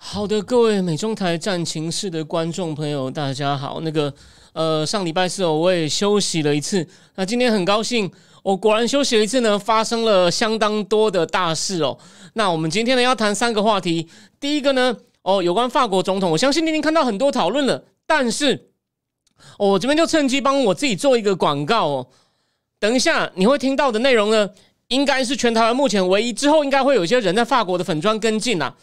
[0.00, 3.80] 好的，各位美中台战情室的观众朋友，大家好。
[3.82, 4.12] 那个，
[4.52, 6.86] 呃，上礼拜四，我也休息了一次。
[7.16, 8.10] 那今天很高兴，
[8.44, 11.98] 我果然休息了一次呢，发生了相当多的大事哦。
[12.34, 14.08] 那我们今天呢要谈三个话题。
[14.38, 17.84] 第一个呢，哦，有关法国总统，我相信你已经看到很多讨论了。
[18.06, 18.70] 但是，
[19.58, 22.06] 我这边就趁机帮我自己做一个广告哦。
[22.78, 24.48] 等一下你会听到的内容呢，
[24.86, 28.74] 应该是全台湾目前唯一，之后应该会有一些人在法国的粉砖跟进啊。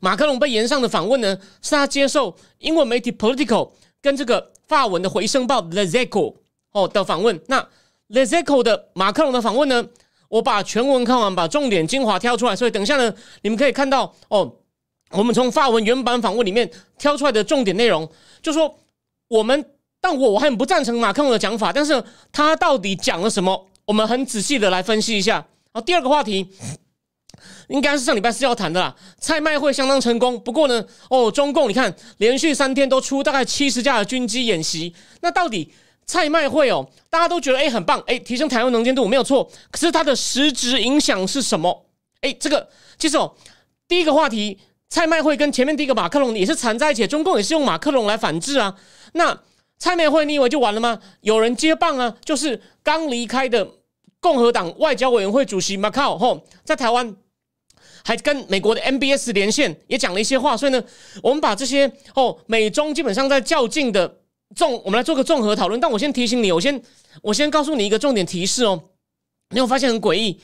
[0.00, 3.70] 马克龙被延上的访问呢，是他接受英文媒体 Political
[4.00, 6.34] 跟这个法文的回声报 Le z e c o
[6.72, 7.40] 哦的访问。
[7.46, 7.60] 那
[8.08, 9.84] Le z e c o 的马克龙的访问呢，
[10.28, 12.54] 我把全文看完，把重点精华挑出来。
[12.54, 14.54] 所以等一下呢，你们可以看到哦，
[15.10, 18.08] 我们从法文原版访问里面挑出来的重点内容，
[18.40, 18.78] 就说
[19.28, 19.64] 我们，
[20.00, 25.46] 但我我很不赞成马克龙的讲法，但是他到底讲了什么，我们很仔细的来分析一下。
[25.72, 26.48] 好，第二个话题。
[27.68, 28.94] 应该是上礼拜四要谈的啦。
[29.18, 35.72] 蔡麦会相当成功，不过呢，哦，中共你看连续三天都出大概七十架的军机演习，那到底
[36.06, 41.86] 蔡麦会哦，大家都觉得哎很棒，哎提升台湾能见度没有错，可是它的实质影响是什么？
[42.22, 43.34] 哎，这个其实哦，
[43.86, 44.58] 第一个话题，
[44.88, 48.74] 蔡麦会跟前面第一个马克龙也是缠在一起，中共也是用马克龙来反制啊。
[49.12, 49.38] 那
[49.78, 50.98] 蔡麦会你以为就完了吗？
[51.20, 53.68] 有人接棒啊，就是刚离开的
[54.18, 57.14] 共和党外交委员会主席马卡吼，在台湾。
[58.04, 60.82] 还跟美国的 MBS 连线，也讲了一些话，所以呢，
[61.22, 64.18] 我们把这些哦，美中基本上在较劲的
[64.54, 65.80] 综，我们来做个综合讨论。
[65.80, 66.80] 但我先提醒你，我先
[67.22, 68.80] 我先告诉你一个重点提示哦，
[69.50, 70.40] 你有发现很诡异，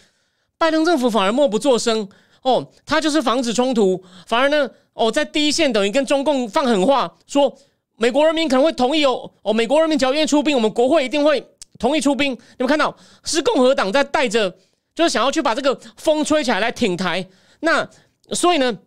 [0.58, 2.08] 拜登政府反而默不作声
[2.42, 7.56] 哦，他就是防止冲突，反而呢哦，在第一线等于跟中共放狠话，说
[7.96, 11.44] 美国人民可能会同意哦哦，美国人民只要愿意出兵，我们国会一定会
[11.78, 12.32] 同意出兵。
[12.32, 14.50] 你们看到是共和党在带着，
[14.94, 17.26] 就是想要去把这个风吹起来来挺台。
[17.64, 17.88] 那
[18.30, 18.78] 所以呢，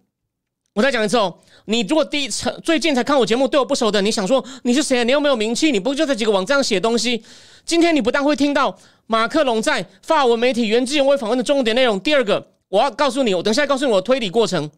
[0.74, 5.04] 我再讲一次哦，你如果第一次最近才看我节目，对我不熟的，你想说你是谁？
[5.04, 5.72] 你又没有名气？
[5.72, 7.24] 你不就在几个网站上写东西？
[7.66, 8.78] 今天你不但会听到
[9.08, 14.70] 马克龙在法文媒体原汁原味访问的重点内容，第二个，我要告诉你，我等下告诉你我推理过程。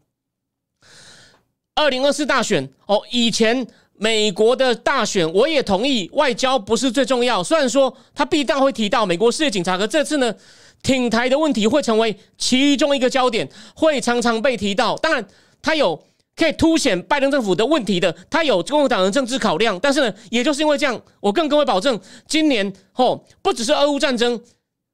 [1.75, 10.33] 二零二四大选哦，以前美国的大选，我也同意外交不是最重要，虽然说他必定会提到美国世界警察，可这次呢？
[10.81, 14.95] 挺台的问题会成为其中一个焦点，会常常被提到。
[14.97, 15.25] 当然，
[15.61, 16.01] 它有
[16.35, 19.77] 可以凸显拜登政府的问题的，它有共和党的政治考量。
[19.79, 24.41] 但是呢，也就是因为这样，我更各位保证，今年哦不只是俄乌战争，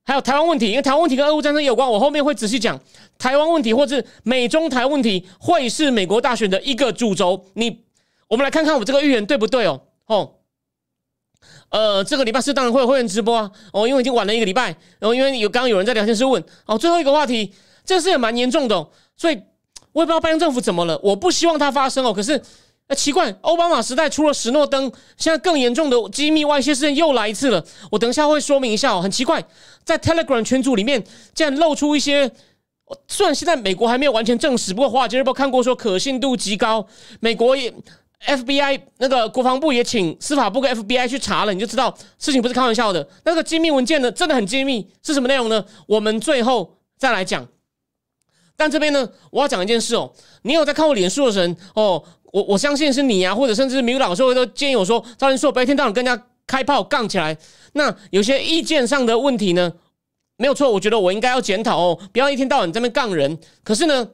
[0.04, 2.80] 还有台湾问题，因为台湾问题跟俄乌战争有关，我后面会仔细讲
[3.20, 7.46] 台湾问题，或是美中台问题，会是美国大选的一个主轴。
[7.54, 7.84] 你，
[8.28, 9.82] 我们来看看我这个预言对不对哦？
[10.08, 10.32] 哦。
[11.76, 17.54] 呃，这个礼拜四当然会有会员直播啊，哦，因为已经晚了一个礼拜，然后因为有刚刚有人在聊天室问，哦，最后一个话题，
[17.84, 18.88] 这事也蛮严重的，
[19.18, 19.38] 所以
[19.92, 22.42] 我也不知道拜登政府怎么了，我不希望它发生哦，可是，
[22.88, 29.44] 呃，奇怪，奥巴马时代出了史诺登，现在更严重的机密外泄事件又来一次了，我等一下会说明一下哦，很奇怪，
[29.84, 31.04] 在 Telegram 群组里面
[31.34, 32.32] 竟然露出一些，
[33.10, 36.88] 虽然现在美国还没有完全证实，不过华尔街日报看过说可信度极高，
[37.20, 37.74] 美国也。
[38.26, 43.08] FBI 那个国防部也请司法部跟 FBI 去查了，你就知道事情不是开玩笑的。
[43.24, 45.64] 那个机密文件呢，真的很机密，是什么内容呢？
[45.88, 47.48] 我们最后再来讲。
[48.58, 57.38] 但这边呢，我要讲一件事哦，你有在看我脸书的人哦，我我相信是你啊，或者甚至是米老师都建议我说，赵仁硕不要一天到晚跟人家开炮杠起来。
[57.74, 59.74] 那有些意见上的问题呢，
[60.38, 63.38] 没有错，我觉得我应该要检讨哦，不要一天到晚在那边杠人。
[63.62, 64.08] 可是呢，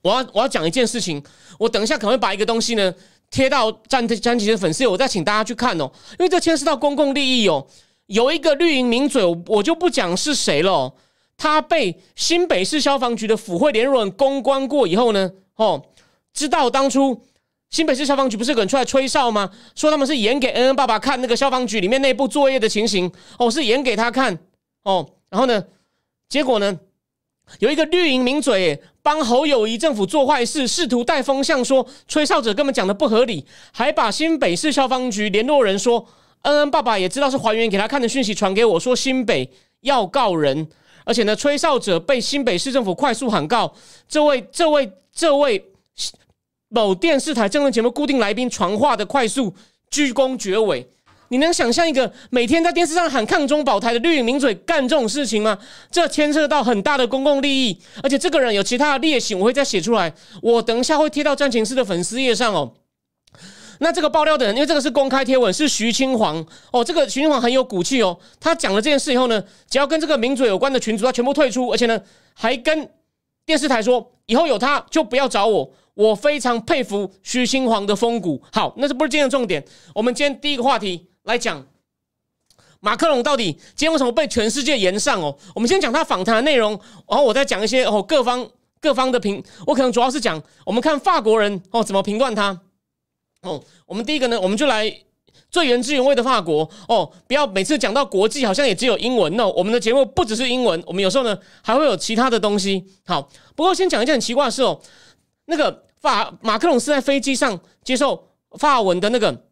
[0.00, 1.22] 我要我要讲一件事情，
[1.58, 2.94] 我等一下可能会把一个东西呢。
[3.30, 7.66] 贴到詹詹奇的粉丝，我再请大家去看哦，因为这牵涉到公共利益哦。
[8.06, 10.92] 有一个绿营名嘴，我就不讲是谁了。
[11.36, 15.80] 他被新北市消防局的府会联络人公关过以后呢，哦，
[16.34, 17.22] 知道当初
[17.70, 19.48] 新北市消防局不是有人出来吹哨吗？
[19.76, 24.36] 说他们是演给恩恩爸爸看那个消防局里面内部作业的情形，哦，是演给他看
[24.82, 25.08] 哦。
[25.28, 25.64] 然后呢，
[26.28, 26.78] 结果呢？
[27.58, 36.06] 有一个绿营名嘴帮侯友谊政府做坏事，试图带风向，说吹哨者根本讲的不合理，还把新北市消防局联络人说，
[36.42, 39.50] 恩恩爸爸也知道是还原给他看的讯息传给我说新北
[39.80, 40.68] 要告人，
[41.04, 43.74] 而且呢，吹哨者被新北市政府快速喊告，
[44.08, 45.62] 这位这位这位
[46.68, 49.52] 某电视台政论节目固定来宾传话的快速
[49.90, 50.88] 鞠躬绝尾。
[51.30, 55.56] 你能想象一个每天在电视上喊抗中保台的绿营名嘴干这种事情吗？
[55.88, 60.12] 这牵涉到很大的公共利益，而且这个人有其他的劣行，我会再写出来。
[60.42, 62.74] 我等一下会贴到战情室的粉丝页上哦。
[63.78, 66.84] 那这个爆料的人，因为这个是公开贴文，是徐清煌哦。
[66.84, 68.18] 这个徐清煌很有骨气哦。
[68.40, 69.40] 他讲了这件事以后呢，
[69.70, 71.98] 只要跟这个名嘴有关的群组，他全部退出，而且呢，
[72.34, 72.90] 还跟
[73.46, 75.72] 电视台说，以后有他就不要找我。
[75.94, 78.42] 我非常佩服徐清煌的风骨。
[78.52, 79.64] 好，那是不是今天的重点？
[79.94, 81.06] 我们今天第一个话题。
[81.30, 81.64] 来讲
[82.80, 85.36] 马克龙到底今天为什么被全世界延上哦？
[85.54, 86.72] 我们先讲他访谈的内容，
[87.06, 88.50] 然后我再讲一些哦各方
[88.80, 89.40] 各方的评。
[89.66, 92.58] 我可能主要是讲我们看法国人哦怎么评断他
[93.42, 93.62] 哦。
[93.86, 94.92] 我们第一个呢，我们就来
[95.50, 99.52] 最原汁原味的法国哦，不要每次讲到国际好像也只有英文哦。
[99.54, 102.84] 我们的节目不只是英文，我们有时候呢还会有其他的东西。
[103.04, 104.80] 好，不过先讲一件很奇怪的事哦，
[105.44, 109.44] 那个法马克龙是在飞机上接受法文的那个。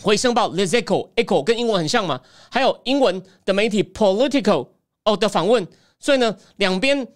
[0.00, 2.20] 回声报 l e z e c o Echo 跟英文很像嘛？
[2.50, 4.68] 还有英文的媒体 Political
[5.04, 5.66] 哦的访问，
[6.00, 7.06] 所以呢，两边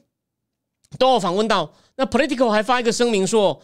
[0.98, 1.72] 都有访问到。
[1.96, 3.60] 那 Political 还发一个声明说，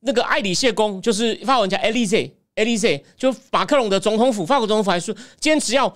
[0.00, 5.92] 那个艾里谢宫就是发文叫 Elise，Elise 就马克龙的总统府，法国总统府还说坚持要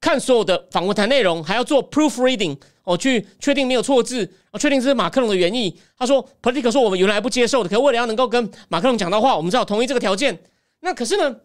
[0.00, 4.28] 看所有的访问谈内容，还要做 proofreading 哦，去确定没有错字，
[4.58, 5.78] 确定这是马克龙的原意。
[5.96, 10.38] 他说 Political 说我们原来不接受的，可为了要能够跟马克龙讲到话，我们只好同意这个条件。
[10.80, 11.36] 那可是呢？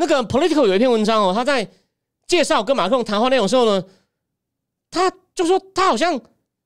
[0.00, 1.68] 那个 Political 有一篇文章哦，他在
[2.28, 3.84] 介绍跟马克龙谈话内容时候呢，
[4.92, 6.14] 他就说他好像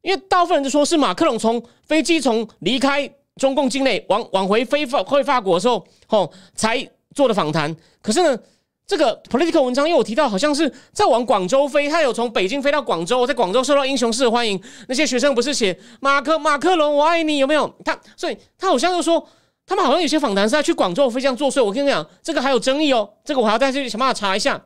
[0.03, 7.75] 因为大部分人就说是马克龙从飞机从离开中共境内往往回飞法回法国的时候，哦才做的访谈。
[8.03, 8.39] 可是呢，
[8.87, 14.63] 这个 Political 文章又有提到，好像是在往广州飞，他有从北京飞到广州，在广州受到英雄式的欢迎。
[14.89, 17.75] 那些学生不是写马克马克龙我爱你有没有？
[17.83, 19.27] 他所以他好像又说。
[19.65, 24.61] 他们好像有些访谈是在去广州飞这样作祟，我跟你讲，这个还有争议哦，这个我还要再去想办法查一下。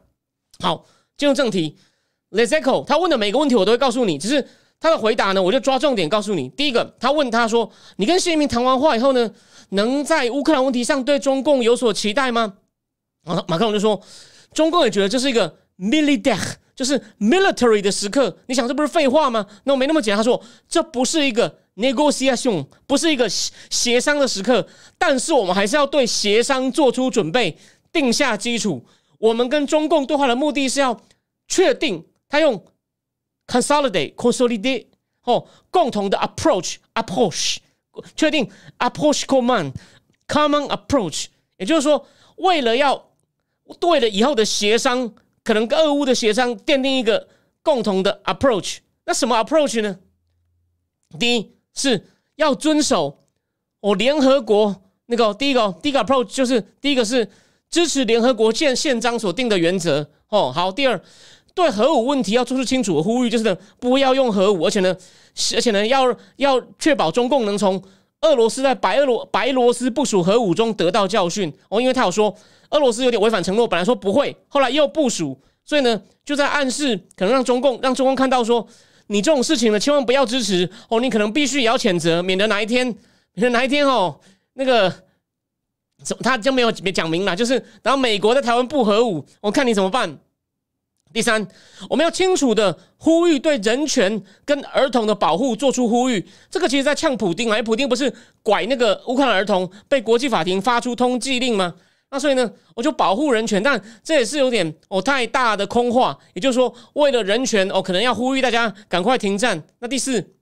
[0.58, 1.76] 好，进入正题
[2.30, 4.48] l e z e c o 他问的每个问题我都会告诉你，只是
[4.80, 6.48] 他的回答呢，我就抓重点告诉你。
[6.48, 9.30] 第一个，他问他说：“你跟习近平谈完话以后呢，
[9.70, 12.54] 能在乌克兰问题上对中共有所期待吗？”
[13.24, 14.00] 啊，马克龙就说
[14.54, 18.38] ：“中共也觉得这是一个 military，就是 military 的时刻。
[18.46, 19.46] 你想这不是废话吗？
[19.64, 24.66] 那我没那么简单。”他说：“这不是一个。” Negotiation 不是一个协商的时刻，
[24.98, 27.56] 但是我们还是要对协商做出准备，
[27.92, 28.84] 定下基础。
[29.18, 31.00] 我们跟中共对话的目的是要
[31.48, 32.64] 确定他用
[33.46, 34.86] consolidate consolidate
[35.22, 37.56] 哦共同的 approach approach
[38.14, 39.72] 确定 approach command
[40.28, 41.26] common approach，
[41.56, 42.06] 也就是说，
[42.36, 43.10] 为了要
[43.80, 47.28] 为了以后的协商，可能跟俄乌的协商奠定一个
[47.62, 48.78] 共同的 approach。
[49.04, 49.98] 那什么 approach 呢？
[51.18, 51.55] 第一。
[51.76, 52.02] 是
[52.34, 53.18] 要遵守
[53.80, 54.74] 我联合国
[55.06, 57.28] 那个第一个第一个 approach 就是第一个是
[57.70, 60.50] 支持联合国宪宪章所定的原则哦。
[60.50, 61.00] 好，第二
[61.54, 64.96] 对核武问题要做出清楚的呼吁，就是呢不要用核武，而且呢
[65.54, 67.80] 而且呢要要确保中共能从
[68.22, 72.34] 俄罗斯在白俄罗白罗斯部署核武中得到教训哦，因为他有说
[72.70, 78.66] 俄罗斯有点违反承诺，本来说不会，后来又部署，所以呢就在暗示可能让中共让中共看到说。
[79.08, 81.00] 你这种事情呢，千万不要支持哦！
[81.00, 82.86] 你可能必须也要谴责，免得哪一天，
[83.34, 84.18] 免得哪一天哦，
[84.54, 84.92] 那个
[86.20, 90.18] 他就没有没讲明了，就是然后美国在台湾不核武，我看你怎么办。
[91.12, 91.46] 第三，
[91.88, 96.26] 我们要清楚的呼吁对人权跟儿童的保护做出呼吁。
[96.50, 101.74] 这个其实在呛普丁啊，普丁不是拐那个乌克兰儿童被国际法庭发出通缉令吗？
[102.08, 106.16] 那所以呢，我就保护人权，但这也是有点哦太大的空话。
[106.34, 109.60] 也就是说，为了人权哦，可能要呼吁大家赶快停战。
[109.80, 110.34] 那第四，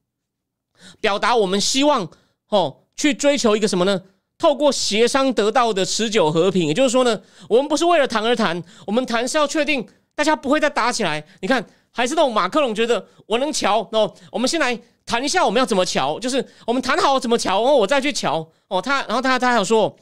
[1.00, 2.06] 表达我们希望
[2.50, 4.02] 哦去追求一个什么呢？
[4.36, 6.68] 透过协商得到的持久和平。
[6.68, 7.18] 也就是说呢，
[7.48, 11.24] 我们不是为了谈而谈，我们谈是要确定大家不会再打起来。
[11.40, 18.82] 你看，还是那种马克龙觉得我能瞧哦，我们先来谈一下我们要怎么瞧，就是我们谈好怎么瞧，然后我再去瞧哦。
[18.82, 19.96] 他然后他他还有说。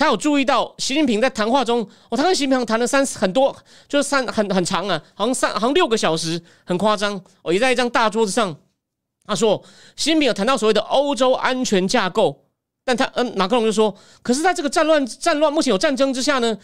[0.00, 3.54] 他有注意到习近平在谈话中，哦，他跟习近平谈了三很多，
[3.86, 7.20] 就是三很很长啊，好像三好像六个小时，很夸张。
[7.42, 8.56] 哦，也在一张大桌子上，
[9.26, 9.62] 他说
[9.96, 12.46] 习近平有谈到所谓的欧洲安全架构，
[12.82, 16.56] 但他嗯，马克龙就说，可是在这个战乱战乱目前有战争之下呢，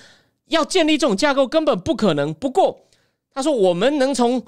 [0.47, 2.33] 要建立这种架构根本不可能。
[2.33, 2.87] 不过
[3.35, 4.43] 他说，我们能从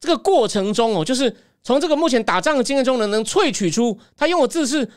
[0.00, 4.90] 这个过程中哦，就是从这个目前打仗的经验中呢，能萃取出，他用的字是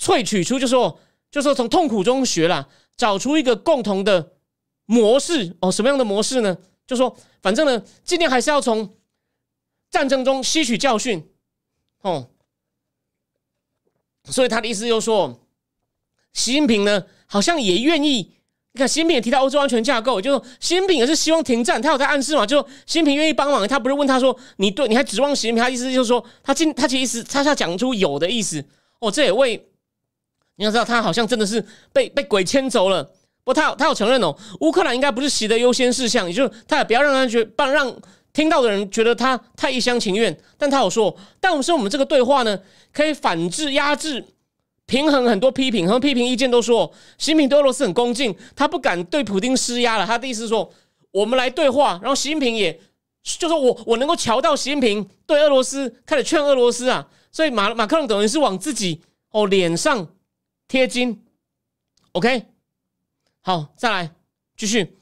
[0.00, 0.96] 萃取出，就说。
[1.36, 2.66] 就是从痛苦中学了，
[2.96, 4.32] 找出一个共同的
[4.86, 5.70] 模式哦。
[5.70, 6.56] 什么样的模式呢？
[6.86, 8.96] 就说反正呢，尽量还是要从
[9.90, 11.28] 战争中吸取教训
[12.00, 12.30] 哦。
[14.24, 15.46] 所以他的意思就是说，
[16.32, 18.32] 习近平呢好像也愿意。
[18.72, 22.46] 你看，习近平也提到欧洲安全架构，就说习近平也是希望停战，他有在暗示嘛？
[22.46, 25.62] 就说习近平愿意帮忙，他不是问他说你对你还指望习近平？
[25.62, 28.64] 他意思就是说他今他其实他是要讲出有的意思
[29.00, 29.62] 哦，这也为
[30.56, 33.08] 你要知道他好像真的是被被鬼牵走了。
[33.44, 37.94] 不，他他有承认哦，乌克兰应该不是习的优先事项，也就是他也不要让他觉不让
[38.32, 40.36] 听到的人觉得他太一厢情愿。
[40.58, 42.58] 但他有说，但是我们这个对话呢，
[42.92, 44.24] 可以反制压制。
[44.86, 50.06] 平衡很多批评和批评意见都说，习近平对俄罗斯很恭敬，他不敢对普京施压了。
[50.06, 50.72] 他的意思是说，
[51.10, 52.80] 我们来对话，然后习近平也
[53.22, 60.06] 就说我我能够瞧到习近平对俄罗斯开始劝俄罗斯啊，所以马马克龙等于是往自己哦脸上
[60.68, 61.24] 贴金。
[62.12, 62.46] OK，
[63.40, 64.10] 好，再来
[64.56, 64.98] 继续。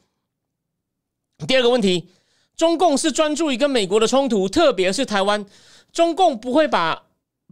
[1.46, 2.08] 第二个问题，
[2.56, 5.44] 中共是专注于跟美国的冲突，特别是台湾，
[5.92, 7.02] 中共不会把。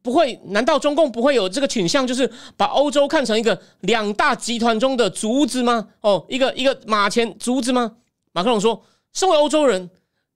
[0.03, 0.35] 不会？
[0.47, 5.91] 难道中共不会有这个倾向，就是把欧洲看成一个两大集团中的竹子吗？
[6.01, 7.99] 哦，一个一个马前竹子吗？
[8.33, 9.89] 马克龙说：“身为欧洲人，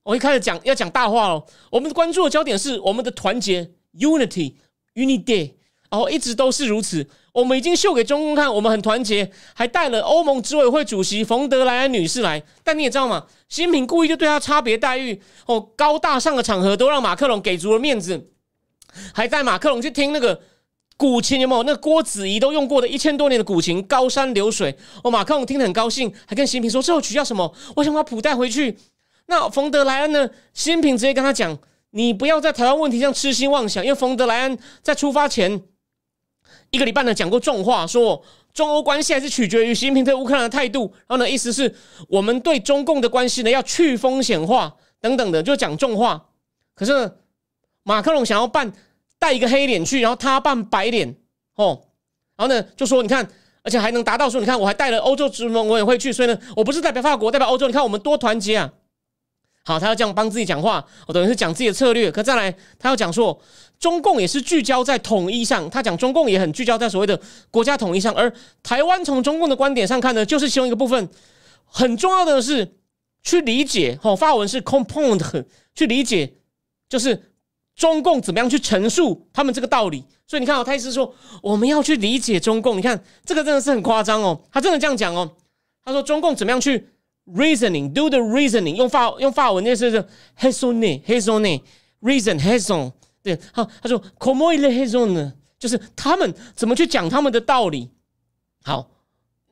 [0.04, 1.44] 我一开始讲要讲大话哦。
[1.68, 3.68] 我们关注的焦点是我们的团结
[3.98, 5.65] （unity，unity），然
[5.96, 7.06] 后一直都是如此。
[7.32, 12.42] 我们已经秀给中共看，我们很团结，还带了欧盟执委会主席冯德莱恩女士来。
[12.62, 18.28] 但你也知道嘛，习近平故意就对她差别待遇，哦，高大上的场合都让马克龙给足了面子。”
[19.12, 20.40] 还带马克龙去听那个
[20.96, 21.62] 古琴，有没有？
[21.64, 24.72] 那郭子仪都用过的一千多年的古琴《高山流水》。
[25.04, 27.54] 哦，马克龙听得很高兴，还跟习近平说这首曲叫什么？
[27.74, 28.78] 我想把谱带回去。
[29.26, 30.26] 那冯德莱恩呢？
[30.54, 31.58] 习近平直接跟他讲
[31.90, 35.60] ：“你不要在台湾问题上痴心妄想。”因为冯德莱恩在出发前
[36.70, 40.92] 一个礼拜呢讲过重话，说中欧关系还是取决于习近平对乌克兰的态度。
[41.06, 41.74] 然后呢，意思是
[42.08, 46.26] 我们对中共的关系呢要去风险化等等的，就讲重话。
[46.74, 47.10] 可是
[47.82, 48.72] 马克龙想要办。
[49.18, 51.16] 带一个黑脸去，然后他扮白脸
[51.54, 51.80] 哦，
[52.36, 53.26] 然后呢就说你看，
[53.62, 58.70] 而且还能达到说你看我还带了欧洲执盟委员会去，所以呢我不是代表法国，代表欧洲，你看我们多团结啊！
[59.64, 62.12] 好，他要这样帮自己讲话，我等于是讲自己的策略。
[62.12, 63.36] 可再来，他要讲说
[63.78, 71.08] 中共也是聚焦在统一上，他讲中共也很聚焦在所谓的国家统一上，而台湾从中共的观点上看呢，就是其中一个部分
[71.64, 72.76] 很重要的是
[73.22, 76.34] 去理解，哦，发文是 compound 去理解，
[76.88, 77.32] 就是。
[77.76, 80.02] 中共怎么样去陈述他们这个道理？
[80.26, 82.74] 所以你看哦，他意思说我们要去理解中共。
[82.78, 85.30] 你看这个真的是很夸张哦，他真的这样讲哦。
[85.84, 86.88] 他说中共怎么样去
[87.26, 89.90] reasoning，do the reasoning，用法用法文那是
[90.36, 91.62] h e s o n e h e s o n e
[92.00, 92.92] reason h e s o n
[93.26, 97.90] 对，好，他说 como il h e s o n 就是他们怎么去讲他们的道理。
[98.62, 98.88] 好，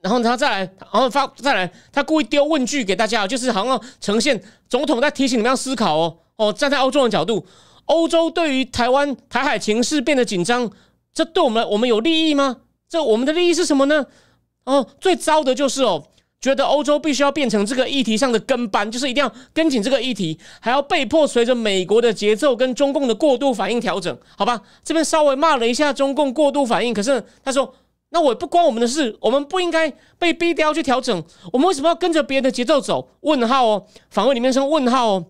[0.01, 7.45] 然后他再来，然后发再来，他故意丢问句给大家，就是好像呈现总统在提醒你们要思考哦哦，站在欧洲的角度。
[7.87, 10.71] 欧洲对于台湾台海情势变得紧张，
[11.13, 12.59] 这对我们我们有利益吗？
[12.89, 14.07] 这我们的利益是什么呢？
[14.67, 16.07] 哦，最糟的就是哦，
[16.45, 24.61] 觉得欧洲必须要变成这个议题上的跟班，就是一定要跟紧这个议题，还要被迫随着美国的节奏跟中共的过度反应调整，好吧？
[24.85, 27.75] 这边稍微骂了一下中共过度反应，可是他说，
[28.11, 33.09] 那我不关我们的事，我们不应该被逼掉去调整，我们为什么要跟着别人的节奏走？
[33.21, 35.25] 问号哦，访问里面是问号哦，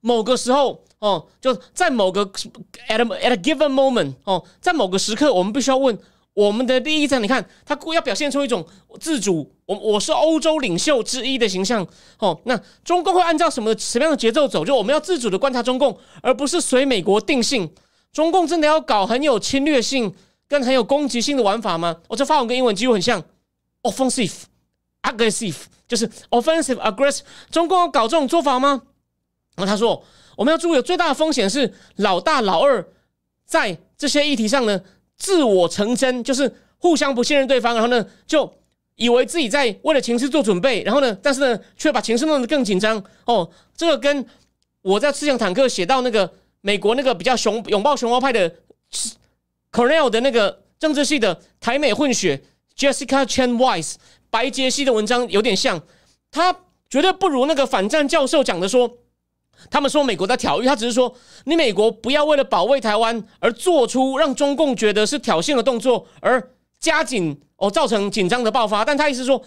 [0.00, 0.84] 某个时候。
[1.00, 5.98] 哦，就在某个 at at a given moment 哦，在某个时刻，我们必须要问
[6.40, 7.18] 我们的利益在。
[7.18, 8.66] 你看，他故意要表现出一种
[8.98, 11.86] 自主，我我是欧洲领袖之一的形象。
[12.18, 14.64] 哦，那中共会按照什么什么样的节奏走？
[14.64, 17.70] 就我们要自主的观察中共，而不是随美国定性。
[18.12, 20.14] 中共真的要搞很有侵略性
[20.48, 21.96] 跟很有攻击性的玩法吗？
[22.08, 23.22] 我这发文跟英文几乎很像
[23.82, 24.32] ，offensive
[25.02, 25.56] aggressive，
[25.86, 27.20] 就是 offensive aggressive。
[27.50, 28.82] 中共要搞这种做法吗？
[29.56, 30.02] 然后他说。
[30.36, 32.88] 我们要注意，最大的风险是老大老二
[33.44, 34.80] 在这些议题上呢，
[35.20, 38.50] 自我成真，就是互相不信任对方，然后呢，就
[38.96, 43.04] 以为自己在为了情势做准备，然后呢，但是呢，却把情势弄得更紧张。
[43.26, 44.26] 哦，这个跟
[44.80, 48.50] 我在思想坦克写到那个美国那个比较熊拥抱熊猫派的
[49.70, 52.42] Cornell 的那个政治系的台美混血
[52.74, 53.96] Jessica Chen Weiss
[54.30, 55.82] 白杰西的文章有点像，
[56.30, 56.56] 他
[56.88, 58.96] 绝对不如那个反战教授讲的说。
[59.68, 61.12] 他们说美国在挑衅，他只是说
[61.44, 66.40] 你美国不要为了保卫台湾而做出让中共觉得是挑衅的动作，而
[66.78, 68.84] 加紧哦造成紧张的爆发。
[68.84, 69.42] 但他意思说，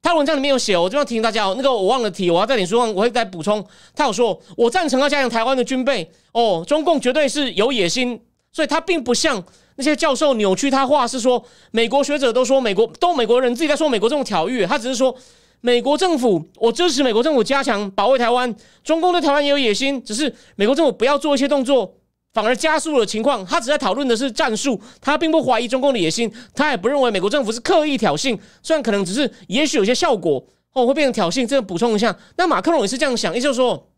[0.00, 3.64] 他文章里面有写，我就要提醒大家哦，那个我忘了提，我要在脸书上我会再补充。
[3.94, 8.20] 他有说，我赞成要加强台湾的军备哦，中共绝对是有野心，
[8.52, 9.42] 所以他并不像
[9.76, 15.14] 那些教授扭曲他话，是说美国学者都说美国都美国人自己在说美国这种挑衅，他只是说。
[15.64, 18.52] 美国政府，我支持美国政府加强保卫台湾。
[18.82, 21.94] 中共对台湾也有野心，只是美国政府不要做一些动作，
[22.32, 23.46] 反而加速了情况。
[23.46, 28.36] 他只在讨论的是战术，他并不怀疑中共的野心，他也不认为美国政府是刻意挑衅。
[28.60, 31.46] 虽然可能只是，也许有些效果哦会变成挑衅。
[31.46, 33.88] 这个补充一下，那马克龙也是这样想，也就是说，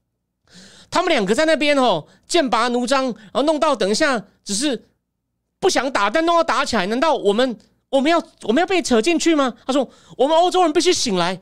[0.90, 4.85] 他们两个在那边哦剑拔弩张，然后弄到等一下只是
[5.59, 7.56] 不想打，但弄到打起来，难道我们
[7.88, 9.54] 我们要我们要被扯进去吗？
[9.66, 11.40] 他说，我们欧洲人必须醒来。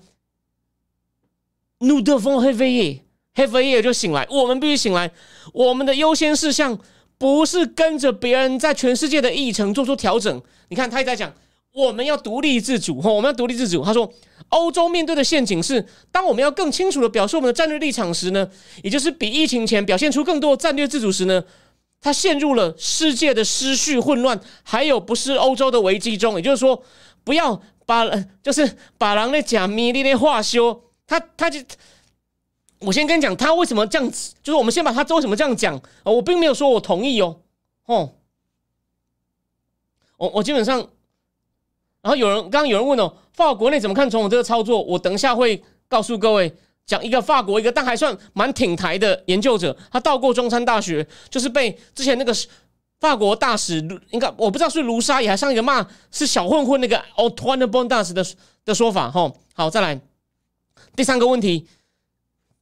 [1.82, 4.26] 怒的风黑飞夜，黑飞夜就醒来。
[4.30, 5.10] 我们必须醒来。
[5.52, 6.78] 我们的优先事项
[7.18, 10.42] 不是跟着别人在全世界的议程做出调整。
[10.68, 11.32] 你看，他也在讲，
[11.72, 13.00] 我们要独立自主。
[13.00, 13.84] 哈，我们要独立自主。
[13.84, 14.12] 他说，
[14.48, 18.48] 欧洲面对的陷阱是，当我们要更清楚的表示我们的战略立场时呢，
[18.82, 21.42] 也就是比疫情前表现出更多战略自主时呢，
[22.00, 26.36] 他陷入了世界的失序混乱，还有不是欧洲的危机中。
[26.36, 26.82] 也就是说，
[27.24, 28.04] 不要把
[28.42, 30.82] 就是把人的假咪咪的话修。
[31.06, 31.58] 他他就，
[32.78, 34.34] 我先跟你讲，他为什么这样子？
[34.42, 37.40] 就是我们先把他为什么这样讲啊我并没有说我同意哦，
[37.86, 38.12] 哦，
[40.16, 40.78] 我我基本上，
[42.00, 44.82] 然后有人刚刚有人问哦，法国内怎么看总统这个操作？
[44.82, 46.54] 我等一下会告诉各位，
[46.86, 52.34] 讲一个法国一个但还算蛮挺台的研究者，他到过中山大学，就是被之前那个
[52.98, 53.78] 法国大使，
[54.10, 58.24] 应该我不知道是卢沙也还上一个骂是小混混那个哦，Tone Bon 大使的
[58.64, 60.00] 的说法，哈，好，再来。
[60.94, 61.66] 第三个问题，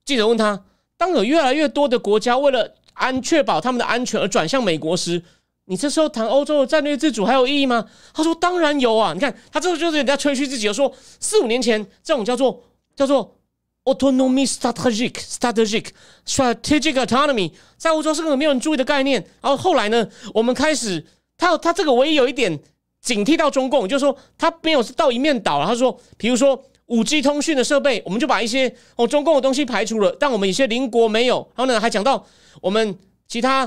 [0.04, 0.64] 记者问他：
[0.96, 5.22] 当有越来越多的国家为了安确保他们的安全而转向美国时，
[5.64, 7.88] 你这时候谈欧洲的战略自主还有意义吗？
[8.14, 9.12] 他说：当然有啊！
[9.12, 12.62] 你看，他这个就是人家吹嘘自己，说四五年前这种叫做
[12.94, 13.36] 叫做
[13.84, 15.86] autonomy strategic strategic
[16.24, 19.20] strategic autonomy 在欧洲是个没有人注意的概念。
[19.40, 21.04] 然后后来呢，我们开始
[21.36, 22.60] 他他这个唯一有一点
[23.00, 25.66] 警惕到中共，就是说他没有是到一面倒。
[25.66, 26.62] 他说，比如说。
[26.90, 31.36] 五 G 通讯的设备，我们就把一些哦中共的东西排除了，但我们有些邻国没有。
[31.54, 32.26] 然后呢，还讲到
[32.60, 33.64] 我们其他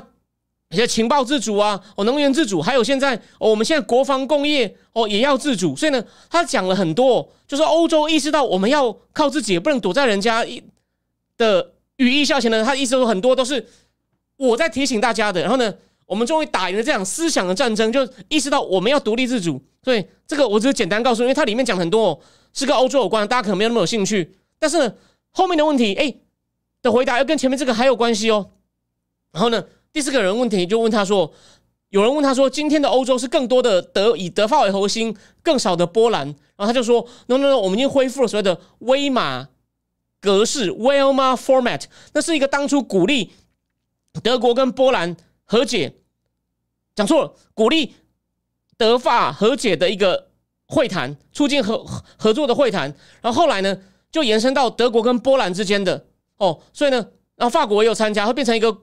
[0.69, 5.73] 一些情报自主啊，哦能源自主，还有现在哦我们现在国防工业哦也要自主。
[5.73, 10.61] 所以呢，他讲了很多，就是欧洲意识到我们要靠自己，不能躲在人家一
[11.37, 12.61] 的羽翼下前呢。
[12.61, 13.65] 他意思说很多都是
[14.35, 15.39] 我在提醒大家的。
[15.39, 15.73] 然后呢，
[16.05, 19.61] 我们终于打赢了这场思想的战争，就意识到我们要独立自主。
[19.81, 22.09] 所以这个我只是简单告诉，因为它里面讲很多。
[22.09, 22.19] 哦
[22.53, 24.37] 是跟欧洲有关，大家可能没有那么有兴趣。
[24.59, 24.95] 但是
[25.31, 26.15] 后面的问题，哎，
[26.81, 28.51] 的回答又跟前面这个还有关系哦。
[29.31, 31.33] 然后呢，第四个人问题就问他说
[31.89, 39.49] ：“有人问他说，今天的欧洲是更多的德以德法为核心，更少的波兰。”然后他就说：“No No No，我们已经恢复了所谓的威马
[40.21, 43.31] 格式 （Weimar Format），那是一个当初鼓励
[44.21, 45.95] 德国跟波兰和解，
[46.93, 47.95] 讲错了，鼓励
[48.77, 50.29] 德法和解的一个。”
[50.67, 51.85] 会谈促进合
[52.17, 53.77] 合作的会谈，然后后来呢，
[54.11, 56.05] 就延伸到德国跟波兰之间的
[56.37, 56.97] 哦，所以呢，
[57.35, 58.75] 然后法国也有参加，会变成一个，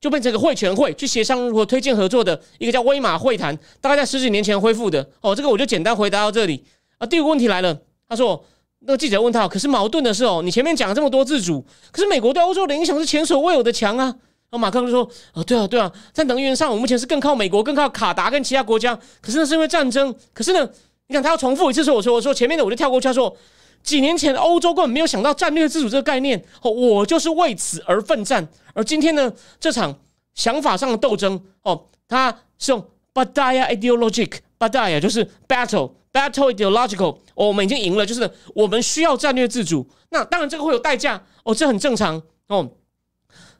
[0.00, 6.64] 就变成一个会全会去协商如何推进合作的一个叫威马会谈，大概在十几年前恢复的哦，这个我就简单回答到这里
[6.98, 7.06] 啊。
[7.06, 8.44] 第五个问题来了，他说
[8.80, 14.14] 那个记者问他，可是矛盾的是哦，你前面讲了这么多自主，可是美国对欧洲的影响是前所未有的强啊。
[14.50, 20.66] 然后马克就说啊，对啊对啊，在能源上我目前是更靠美国，更靠卡达跟其他国家，可是那是因为战争，可是呢？
[21.08, 23.08] 你看，他要重复一次说：“我说，我说前面的我就跳过去。
[23.08, 23.34] 他说，
[23.82, 28.46] 几年前欧洲根本没有想到战略自主这个概念，哦，我就是为此而奋战。
[28.74, 29.98] 而今天呢，这场
[30.34, 37.16] 想法上的斗争，哦，他是用 battaya ideologic，battle 就是 battle，battle ideological。
[37.34, 39.88] 我们已经赢了，就是我们需要战略自主。
[40.10, 42.70] 那当然这个会有代价，哦，这很正常，哦，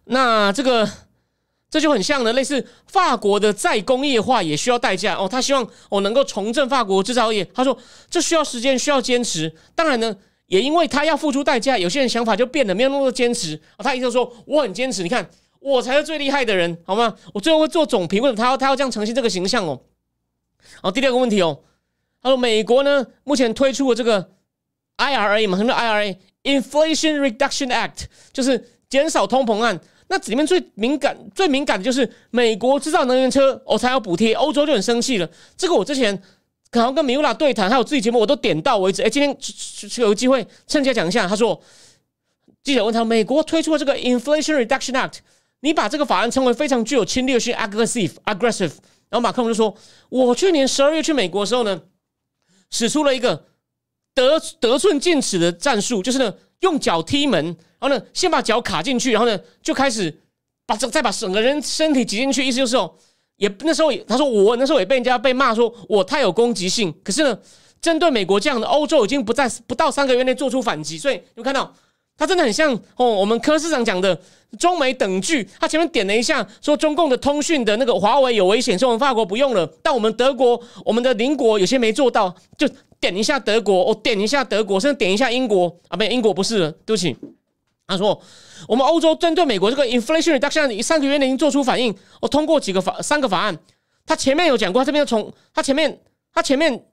[0.04, 0.86] 那这个。”
[1.70, 5.28] 这就很像呢，类似法国的再工业化也需要代价哦。
[5.28, 7.76] 他希望我能够重振法国制造业，他说
[8.08, 9.54] 这需要时间，需要坚持。
[9.74, 13.60] 当然呢，也因为他要付出代价，有些人想法就变得没有那么多坚持。
[13.76, 15.28] 他意思说我很坚持，你看
[15.60, 17.14] 我才是最厉害的人，好吗？
[17.34, 19.78] 我最后会做总评，为什么他要他要这样呈现这个形象哦？
[20.80, 21.60] 好，第六个问题哦，
[22.22, 24.30] 他说美国呢目前推出了这个
[24.96, 29.78] IRA 嘛，什么 IRA？Inflation Reduction Act，就是减少通膨案。
[30.10, 35.30] 那里面最敏感、最敏感的就是美国制造能源车，我才有补贴，欧洲就很生气了。
[35.56, 36.22] 这个我之前
[36.70, 39.02] 可能跟米乌拉对谈，还有自己节目，我都点到为止。
[39.02, 39.36] 哎，今天
[39.98, 41.28] 有机会趁机讲一下。
[41.28, 41.60] 他说，
[42.62, 45.18] 记者问他，美国推出了这个 Inflation Reduction Act，
[45.60, 48.12] 你把这个法案称为非常具有侵略性 （aggressive）。
[48.24, 48.72] aggressive。
[49.10, 49.76] 然后马克龙就说，
[50.08, 51.82] 我去年十二月去美国的时候呢，
[52.70, 53.44] 使出了一个
[54.14, 56.34] 得得寸进尺的战术，就是呢。
[56.62, 60.12] 用脚踢门，然后呢，先把脚卡进去，然后呢，就开始
[60.66, 62.44] 把这再把整个人身体挤进去。
[62.44, 62.92] 意思就是哦，
[63.36, 66.92] 也那时候他说我那时候也被人家被骂说我太有攻击性。
[67.04, 67.38] 可是呢，
[67.80, 71.72] 针对美国这样的欧洲已经不在不到三个月内做出反击，所以你看到
[72.16, 74.20] 他真的很像哦，我们柯市长讲的
[74.58, 75.48] 中美等距。
[75.60, 79.64] 他前面点了一下，说中共的通讯的那个华为有危险，说我们法国不用了。
[79.82, 82.68] 但我们德国、我们的邻国有些没做到，就
[83.00, 87.16] 点一下德国，我点一下德国，甚至点一下英国啊，不，英国不是了，对不起。
[87.88, 88.22] 他说，
[88.68, 93.58] 我们欧洲针对美国这个 Inflation Reduction 三个月内已经做出反应，我通过几个法三个法案。
[94.06, 96.00] 他前面有讲过，他这边从他前面
[96.32, 96.84] 他前面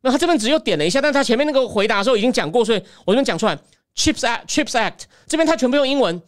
[0.00, 3.58] 那他这边只有点了一下，但他前面那个回答的时候已经讲过，所以我这边讲出来。
[3.96, 6.20] Chips Act Chips Act 这边它全部用英文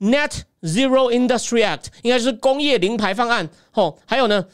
[0.00, 0.32] ，Net
[0.62, 4.44] Zero Industry Act 应该就是工业零排放案，哦，还有呢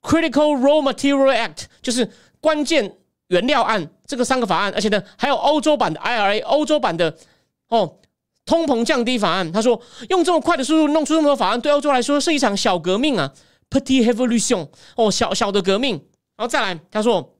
[0.00, 2.96] ，Critical Raw Material Act 就是关键
[3.28, 7.14] 原料案，这个三个法案，而且呢，还有欧洲版的 IRA，欧洲版的
[7.68, 7.98] 哦，
[8.50, 9.52] 通膨降低法案。
[9.52, 13.32] 他说用这么快的速度弄出这么多法案，对欧洲来说是一场小革命啊
[13.70, 15.92] ，Petit Revolution 哦，小小的革命。
[16.36, 17.36] 然后再来，他说。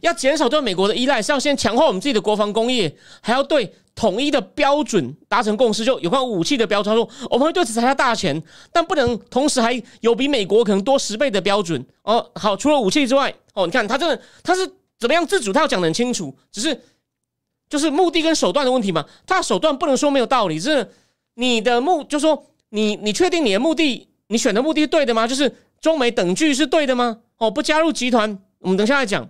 [0.00, 5.84] 要减少对美国的依赖，是要先强化我们自己的国防工业，还要对统一的标准达成共识。
[5.84, 11.84] 就有关武器的标准，他说我们会对此砸下大钱，但不能同时还有比美国可能多十倍的标准。
[12.04, 14.66] 哦，好，除了武器之外，哦，你看他真的他是
[14.98, 16.80] 怎么样自主，他要讲得很清楚，只是
[17.72, 19.02] 就是目的跟手段的问题嘛。
[19.26, 20.86] 他手段不能说没有道理，是
[21.36, 25.26] 你的目，就说你你确定你的目的，你选的目的是对的吗？
[25.26, 27.20] 就是中美等距是对的吗？
[27.38, 29.26] 哦，不加入集团，我们等下来讲。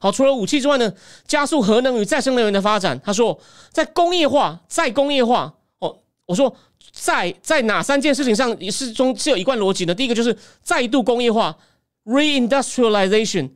[0.00, 0.92] 好，除了武器之外呢，
[1.28, 3.00] 加速核能与再生能源的发展。
[3.04, 3.38] 他说，
[3.70, 5.54] 在工业化、再工业化。
[5.78, 6.52] 哦，我说
[6.90, 9.94] 在在哪三件事情上也是中是有一贯逻辑的？
[9.94, 11.56] 第一个就是再度工业化
[12.04, 13.50] （reindustrialization）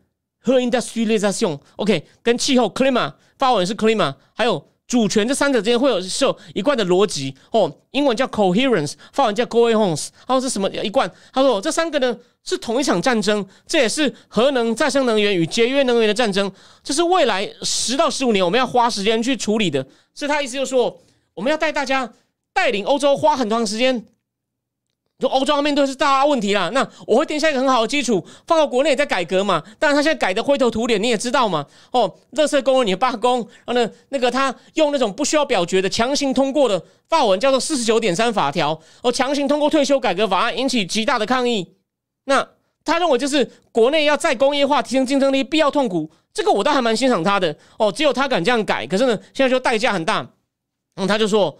[0.45, 1.59] industrialization。
[1.77, 4.67] OK，跟气候 （climate） 发文是 climate，还有。
[4.89, 6.25] 主权这三者之间会有是
[6.55, 11.07] 一贯的逻辑哦，英文叫 coherence，发文叫 coherence，他说是什么一贯？
[11.31, 16.51] 他说这三个呢是同一场战争，这也是核能、再生能源与节约能源的战争，
[16.83, 19.87] 这是未来十到十五年我们要花时间去处理的。
[20.15, 20.99] 所以他意思就是说，
[21.35, 22.11] 我们要带大家
[22.55, 24.07] 带领欧洲花很长时间。
[25.19, 29.61] 就欧洲面对是大问题啦，那我会定下一个很好的基础，放到国内也在改革嘛。
[29.77, 31.67] 但是他现在改的灰头土脸，你也知道嘛。
[31.91, 41.75] 哦，乐色工人你罢工，然后呢，那个他用那种不需要表决的强行通过的法文叫做四十九点三法条，哦，强行通过退休改革法案，引起极大的抗议。
[42.27, 42.49] 那
[42.85, 46.09] 他认为就是国内要再工业化，提升竞争力，必要痛苦。
[46.33, 47.57] 这个我倒还蛮欣赏他的。
[47.77, 50.25] 哦，只有他敢这样改，可是呢，现在就代价很大。
[50.95, 51.59] 嗯，他就说。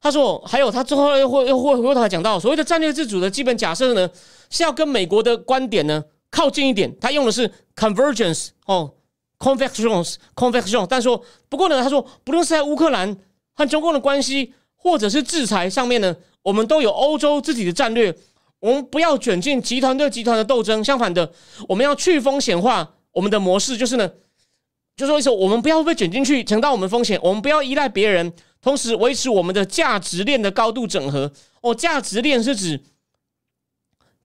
[0.00, 4.08] 他说：“还有，他最后又会又会回过头来讲到所谓的战略自主的基本假设呢，
[4.48, 6.94] 是要跟美国的观点呢靠近一点。
[7.00, 8.94] 他用的是 convergence 哦
[9.38, 10.86] ，convection convection。
[10.88, 13.16] 但说不过呢，他说不论是在乌克兰
[13.54, 18.14] 和中共的关系，或者是制裁上面呢，我们都有欧洲自己的战略。
[18.60, 21.30] 我们不要卷进集团对集团的斗争，相反的，
[21.68, 24.10] 我们要去风险化我们的模式，就是呢，
[24.98, 28.30] 就说一说，我们不要被卷进去承担我们风险，我们不要依赖别人。”
[28.60, 32.82] 同时维持我们的价值链的高度整合哦，价值链是指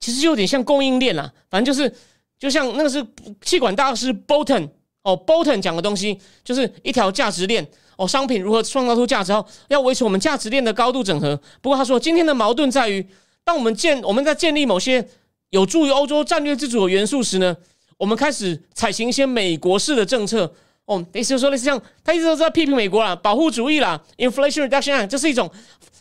[0.00, 1.90] 其实有点像供应链啦，反正就是
[2.36, 3.06] 就像那个是
[3.42, 4.68] 气管大师 Bolton
[5.02, 7.64] 哦，Bolton 讲的东西就是一条价值链
[7.96, 11.40] 哦，商品如何创造出价值后，要维持我们价值链的高度整合。
[11.62, 13.06] 不过他说，今天的矛盾在于，
[13.44, 15.08] 当我们建我们在建立某些
[15.50, 17.56] 有助于欧洲战略自主的元素时呢，
[17.96, 20.52] 我们开始采行一些美国式的政策。
[20.86, 25.50] 哦，意思就说类似像他一直都在批评美国啦，保护主义啦，Inflation Reduction，这是一种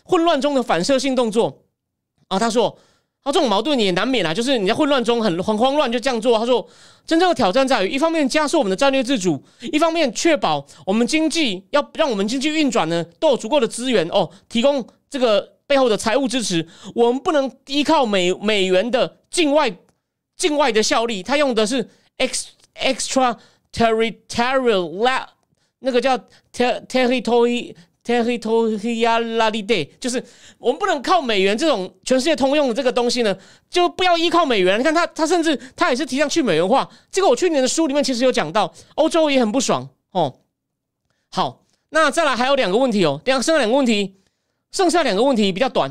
[0.04, 1.64] 混乱中的反射性动作
[2.28, 2.38] 啊。
[2.38, 2.78] 他说，
[3.24, 6.38] 他这种矛盾也难免啦，就是你在混乱中很很慌乱就这样做。
[6.38, 6.68] 他说，
[7.06, 9.42] 真正的挑战在于，一方面加速我们的战略自主，
[9.72, 16.68] 一方面确保我们经济要让我们经济运转呢都有足够的资源哦，提供这个背后的财务支持。
[16.94, 19.74] 我们不能依靠美美元的境外
[20.36, 23.38] 境外的效力，他用的是 x extra。
[23.74, 25.28] Territorial la
[25.80, 26.18] 那个叫
[26.54, 30.24] territory territoriality，就是
[30.58, 33.38] 我们不能靠美元这种全世界通用的这个东西呢，
[33.70, 34.80] 就不要依靠美元。
[34.80, 36.90] 你看他，他甚至他也是提倡去美元化。
[37.12, 40.40] 这个我去年的书里面其实有讲到，欧洲也很不爽哦。
[41.32, 44.16] 好，那再来还有两个问题哦，两剩下两个问题，
[44.72, 45.90] 剩下两个问题比较短，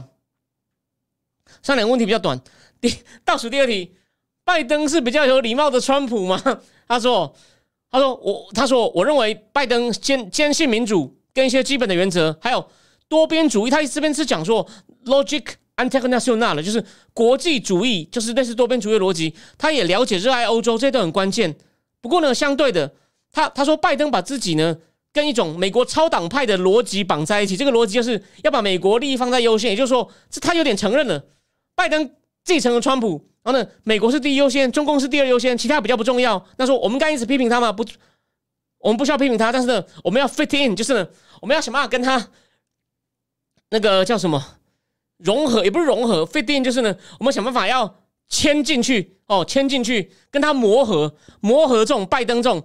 [1.63, 2.41] 剩下两个问题比较短。
[2.81, 3.95] 第倒数第二题，
[4.45, 6.43] 拜登是比较有礼貌的川普吗？
[6.89, 7.35] 他说。
[7.93, 12.67] 他说：“我他说我认为拜登坚坚信民主跟一些基本的原则，还有
[13.07, 13.71] 多边主义。
[13.71, 14.67] 他这边是讲说
[15.05, 15.45] logic
[15.77, 19.35] international，就是国际主义，就是类似多边主义的逻辑。
[19.59, 21.55] 他也了解热爱欧洲，这都很关键。
[22.01, 22.95] 不过呢，相对的，
[23.31, 24.75] 他他说拜登把自己呢
[25.13, 29.71] 跟一种美国超党派的逻辑绑在一起，这个逻辑就是要把美国利益放在优先。
[29.71, 31.23] 也就是说，这他有点承认了
[31.75, 32.11] 拜登
[32.43, 36.45] 继承了川普。”然后呢，美国是第一优先，中共是第二优先，其他比较不重要。
[36.57, 37.73] 那说我们该一直批评他吗？
[37.73, 37.85] 不，
[38.79, 41.09] 我们不需要批评他，但是呢，我们要 fit in，就是呢，
[41.41, 42.29] 我们要想办法跟他
[43.71, 44.59] 那个叫什么
[45.19, 52.63] 融合，也不是融合，fit in 就是呢，我们想办法要牵进去哦，牵进去跟他磨合，磨合这种拜登这种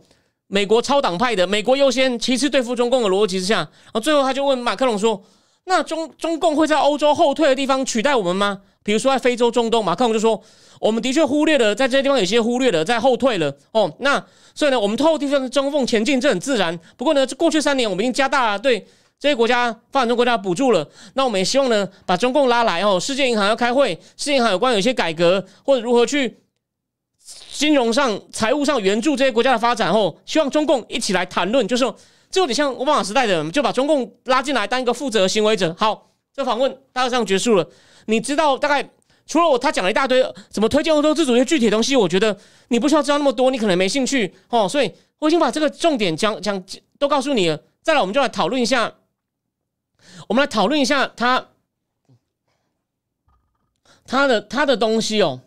[0.48, 5.24] 美国超党派的美国优先，其次对付中共的逻辑之下，然后最后他就问马克龙说
[5.66, 8.62] ：“那中中共会在欧洲后退的地方取代我们吗？
[8.88, 10.42] 比如说在非洲、中东？”马克龙就说。
[10.80, 13.92] 我们的确忽略了，在这些地方有些忽略了，在后退了哦。
[13.98, 14.24] 那
[14.54, 16.80] 所以呢，我们透过地方的中缝前进，这很自然。
[16.96, 18.80] 不过呢，这过去三年我们已经加大对
[19.20, 20.88] 这些国家发展中国家补助了。
[21.16, 23.00] 那我们也希望呢，把中共拉来哦。
[23.00, 26.38] 世界银行要开会，世界银行有关有些改革或者如何去
[27.52, 30.16] 金融上、财务上援助这些国家的发展哦。
[30.28, 31.92] 希望中共一起来谈论，就是
[32.30, 35.76] 这有点像奥巴马时代的，就把中共拉进来当一个负责行为者。
[35.76, 37.68] 好，这访问大概这样结束了。
[38.08, 38.90] 你知道大概？
[39.30, 42.40] 除了我，他讲了一大堆怎么推荐欧洲自主一些具体的东西，我觉得
[42.70, 44.70] 你不需要知道那么多，你可能没兴趣哦。
[44.70, 44.90] 所以
[45.20, 46.64] 我已经把这个重点讲讲
[46.98, 47.62] 都告诉你了。
[47.84, 48.94] 再来，我们就来讨论一下，
[50.30, 51.50] 我们来讨论一下他
[54.06, 55.42] 他的他的东西哦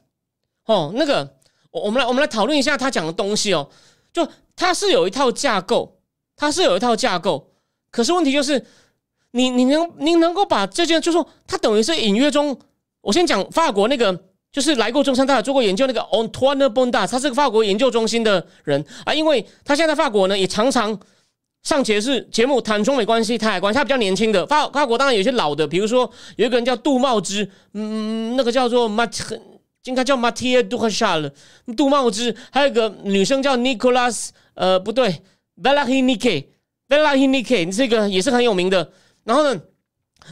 [0.67, 1.39] 哦，那个
[1.71, 3.71] 我我们来我们来讨论一下他讲的东西哦。
[4.13, 5.99] 就他是有一套架构，
[6.37, 7.55] 他是有一套架构，
[7.91, 8.67] 可是问题就是
[9.33, 12.59] 你你能你能够把这件，就说他等于是隐约中。
[13.03, 14.15] 我先讲法国那个，
[14.53, 21.01] 就是来过中山大做过研究那个 Antoine Bonda，他是个法国研究中心的人啊，因为他现在法国呢也常常
[21.63, 23.79] 上节是节目谈中美关系、台海关系。
[23.79, 29.41] 他比较年轻的法法国当然有些老的，比如说有一个人叫杜茂之，嗯，那个叫做 Mat，
[29.85, 31.33] 应该叫 Mathieu Duchal，
[31.75, 35.23] 杜茂之，还有一个女生叫 Nicolas，呃，不对
[35.63, 38.93] ，Bellahinique，Bellahinique，这个也是很有名的。
[39.25, 39.61] 然后呢？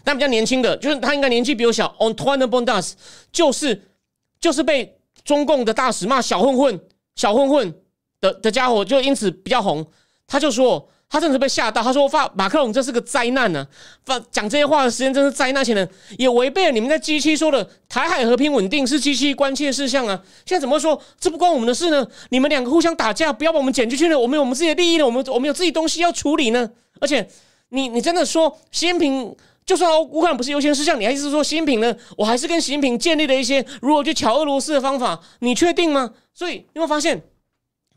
[0.04, 1.92] 但比较年轻的，就是他应该年纪比我小。
[1.98, 2.92] Antoine Bondas
[3.32, 3.90] 就是
[4.38, 6.80] 就是被中共的大使骂小混混、
[7.16, 7.74] 小混混
[8.20, 9.84] 的的家伙，就因此比较红。
[10.26, 13.66] 他就说他真的是被吓到，他说发马克龙这是个灾难呢。
[14.04, 20.22] 发讲这些话的时间真是灾难，且呢也违背了你们在 G 七说的台海和平稳定是 G 七关切事项啊。
[20.44, 22.06] 现在怎么说这不关我们的事呢？
[22.28, 24.18] 你们两个互相打架，不要把我们剪进去了。
[24.18, 26.70] 我们有我们自己的利益呢，我们我们有自己东西要处理呢。
[27.00, 27.26] 而且
[27.70, 29.36] 你你真的说习近平？
[29.66, 31.94] 就算乌克兰不是优先事项，你还是说习近平呢？
[32.16, 36.14] 我还是跟习近平建立了一些如何去撬俄罗斯的方法，你确定吗？
[36.32, 37.22] 所以你有没有发现，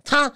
[0.03, 0.33] 他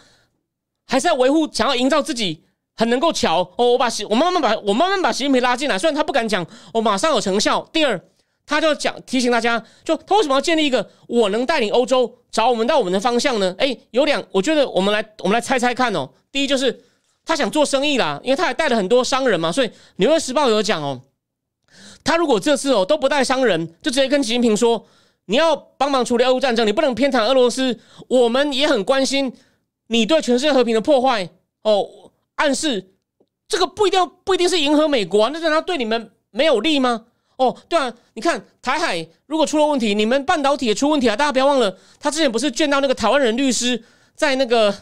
[0.87, 2.41] 还是在维护，想要营造自己
[2.77, 3.73] 很能够撬哦。
[3.73, 7.67] 我把习，我慢慢把我慢慢把习近平拉进来，虽然他不敢讲，我马上有成效。
[7.73, 8.01] 第二，
[8.45, 13.53] 他就讲提醒大家，就他为什么要建立一个我能带领欧洲找我们到我们的方向呢？
[13.57, 16.09] 哎，有两，我觉得我们来我们来猜猜看哦。
[16.31, 16.81] 第一就是
[17.25, 21.01] 他想做生意啦，因为他还带了很多商人嘛，所以《纽约时报》有讲哦。
[22.03, 24.85] 他如果这次哦都不带商人，就直接跟习近平说
[25.25, 27.79] ：“你要帮忙处理俄乌战争，你不能偏袒俄罗斯。
[28.07, 29.33] 我们也很关心
[29.87, 31.27] 你对全世界和平的破坏。”
[31.63, 32.91] 哦，暗示
[33.47, 37.05] 这个不一定不一定是迎合美国，啊那让他对你们没有利吗？
[37.37, 41.15] 哦，对啊，你看台海如果出了问题，你们半导体也出问题啊！
[41.15, 43.83] 大家不要忘了，他之前不是见到那个台湾人律师
[44.13, 44.73] 在那个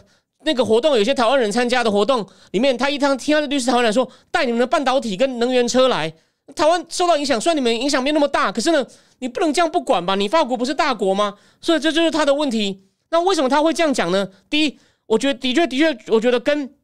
[0.44, 6.12] 那个活动，有些台湾人参加的活动里面，他一趟听他的律师台湾人说，带你们的半导体跟能源车来。
[6.54, 8.86] 台湾受到影响，虽然你们影响没那么大，可是呢，
[9.20, 10.14] 你不能这样不管吧？
[10.14, 11.34] 你法国不是大国吗？
[11.60, 12.84] 所以这就是他的问题。
[13.10, 14.28] 那为什么他会这样讲呢？
[14.50, 16.74] 第一，我觉得的确的确，我觉得跟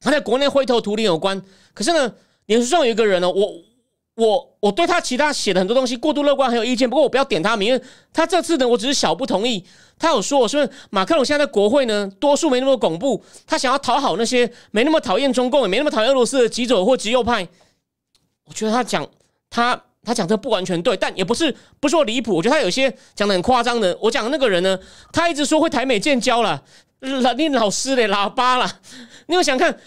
[0.00, 1.42] 他在国内灰头土脸有关。
[1.74, 2.14] 可是呢，
[2.46, 3.52] 脸书上有一个人呢，我
[4.14, 6.88] 我我对他其他写的很多东西过度乐观很有意见。
[6.88, 7.82] 不过我不要点他名，因为
[8.14, 9.62] 他这次呢，我只是小不同意。
[10.02, 17.46] 他有说，我说马克龙现在在国会呢，多数没那么恐怖，他想要讨好那些没那么讨厌中共，也没那么讨厌俄罗斯的极左或极右派。
[18.46, 19.06] 我觉得他讲
[19.48, 22.34] 他他讲这不完全对，但也不是不说离谱。
[22.34, 23.96] 我觉得他有些讲的很夸张的。
[24.00, 24.76] 我讲的那个人呢，
[25.12, 26.60] 他一直说会台美建交了，
[27.00, 28.68] 你老师的喇叭了。
[29.26, 29.78] 你有想看？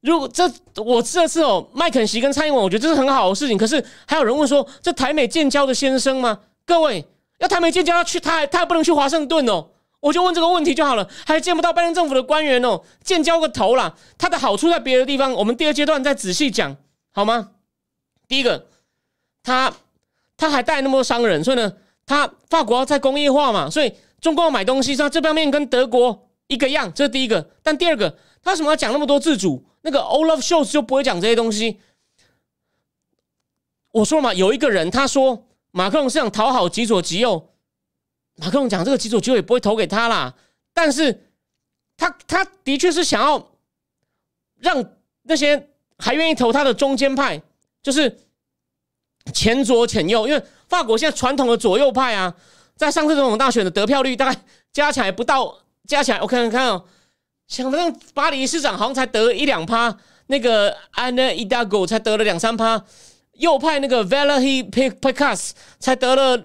[0.00, 0.50] 如果这
[0.82, 3.56] 我这次哦，麦肯锡跟蔡英文，我觉得这是很好的事情。
[3.56, 6.40] 可是还有人问说，这台美建交的先生吗？
[6.66, 7.06] 各位
[7.40, 9.70] 要台美建交要去，他还他还不能去华盛顿哦。
[10.00, 13.94] 我就问这个问题就好了，还见不到拜登政府的官员哦，建交个头啦！
[14.16, 16.74] 他的好处在别的地方，我们第二阶段再仔细讲
[17.12, 17.50] 好吗？
[18.26, 18.66] 第一个，
[19.42, 19.70] 他
[20.38, 21.72] 他还带那么多商人，所以呢，
[22.06, 27.50] 他法国要在工业化嘛，所以中国要买东西，他这方面跟德国一个样，这是第一个。
[27.62, 29.66] 但第二个，他为什么要讲那么多自主？
[29.82, 31.78] 那个 Olaf Scholz 就不会讲这些东西。
[33.92, 37.50] 我说嘛，有一个人他说马克龙是想讨好极左极右，
[38.36, 40.34] 马克龙讲这个极左极右也不会投给他啦。
[40.72, 41.30] 但是
[41.96, 43.52] 他他的确是想要
[44.56, 44.84] 让
[45.22, 47.42] 那些还愿意投他的中间派。
[47.82, 48.14] 就是
[49.32, 52.34] 前左前右，因为法国现在传统的左右派啊，
[52.76, 54.38] 在上次总统大选的得票率大概
[54.70, 55.56] 加起来不到，
[55.86, 56.84] 加起来我看看看哦，
[57.48, 62.84] 想让巴黎市长好像才得一两趴，那个安娜伊达狗才得了两三趴，
[63.40, 66.38] 右派那个 Valerie P Picas 才得了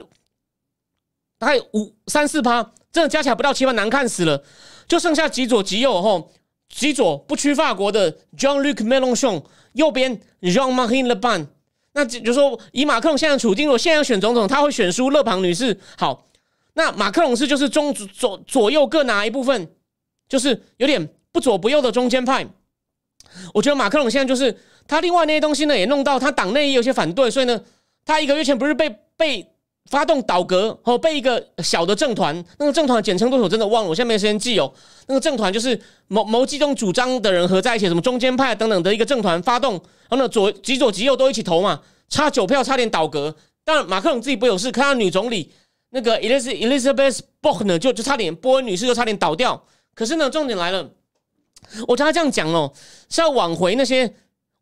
[1.38, 4.44] 大概五三四趴，真的加起来不到七万，难看死了。
[4.88, 6.32] 就剩下极左极右吼，
[6.70, 11.48] 极左不屈法国的 John Luke Mélenchon，右边 Jean-Marie Le Pen。
[11.94, 15.80] 那就说以马克龙现在处境，我现在要选总统，他会选输勒庞女士。
[15.98, 16.28] 好，
[16.74, 19.70] 那马克龙是就是中左左右各拿一部分，
[20.28, 22.48] 就是有点不左不右的中间派。
[23.54, 27.62] 我觉得马克龙现在就是他另外那些东西呢，也弄到他党内也有些反对，所以呢，
[28.06, 29.48] 他一个月前不是被被
[29.90, 34.72] 发动倒戈，哦，被一个小的政团，那个政团简称多少真的忘了，我现在没时间记哦。
[35.08, 39.74] 那个政团就是某某几种主张的人合在一起，什么中间派等等的一个政团发动。
[40.10, 43.36] 然后呢，左极左极右都一起投嘛，差九票差点倒阁。
[43.64, 45.52] 当然，马克龙自己不有事，看到女总理
[45.90, 49.64] 那个 Elizabeth b o c k 呢，就就差点波恩女士就差点倒掉。
[49.96, 50.88] 可是呢，重点来了，
[51.88, 52.72] 我听他这样讲哦，
[53.10, 54.14] 是要挽回那些，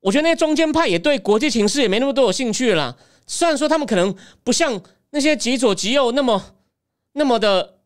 [0.03, 2.95] 我觉得那些中间派也对国际形势也没那么多有兴趣了。
[3.25, 6.39] 虽然说他们可能不像那些极左极右那么
[7.13, 7.79] 那么的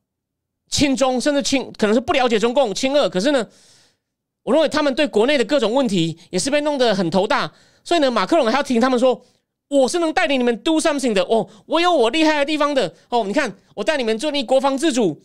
[0.69, 3.47] 亲中，甚至亲可能是不了解中共亲俄，可是呢。
[4.43, 7.51] 我认为他们对国内的各种问题也是被弄得很头大，
[7.83, 9.21] 所以呢，马克龙还要听他们说，
[9.67, 13.25] 我是能带领你们 do something 的哦，我有我厉害的地方的哦。
[13.27, 15.21] 你看，我带你们做你国防自主、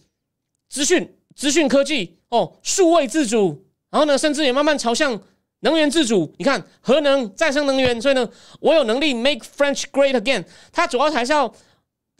[0.68, 5.16] 资讯资讯科技哦，数位自主，然后呢，甚至也慢慢朝向
[5.62, 6.33] 能源自主。
[6.38, 8.29] 你看，核能、再生能源，所以呢，
[8.61, 10.44] 我有能力 make French great again。
[10.70, 11.53] 他主要还是要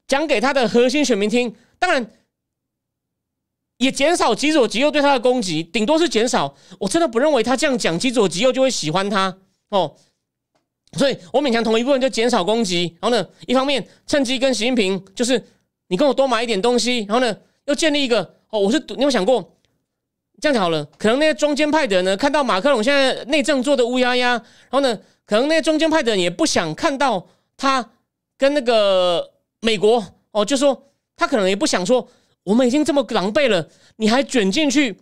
[0.09, 2.11] 讲给他的核心选民听，当然。
[3.79, 6.55] 也减少极左极右对他的攻击，顶多是减少。
[6.79, 9.37] 我真的不认为他这样讲，极左极右就会喜欢他
[9.71, 9.97] 哦。
[10.97, 15.45] 所以我勉强同一部分就减少攻击，然后呢，一方面趁机跟习近平就是
[15.89, 19.53] 你跟我多买一点东西，然后呢又建立一个哦，我是你有想过
[20.43, 20.85] 这样好了？
[20.99, 27.25] 可能那些中间派的人呢，看到马克龙现在内政做的乌压压，然后呢，可能那些中间派的人也不想看到
[27.57, 27.89] 他
[28.37, 32.07] 跟那个美国哦，就说他可能也不想说。
[32.45, 34.99] 我们已经这么狼狈了，你还卷进去？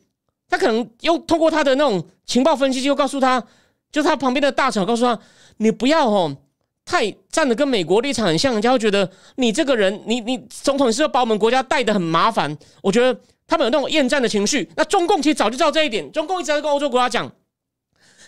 [0.47, 3.43] 他可能又通过他的那种情报分析，就告诉他，
[3.91, 5.19] 就他旁边的大臣告诉他，
[5.57, 6.37] 你不要哦，
[6.85, 12.55] 太站的跟美国立场很像，人家会觉得你这个人，你你总统是要把我们国家带的很麻烦。
[12.83, 13.19] 我觉得
[13.51, 14.67] 他们有那种厌战的情绪。
[14.77, 17.31] 那中共其实早就知道这一点，中共一直在跟欧洲国家讲，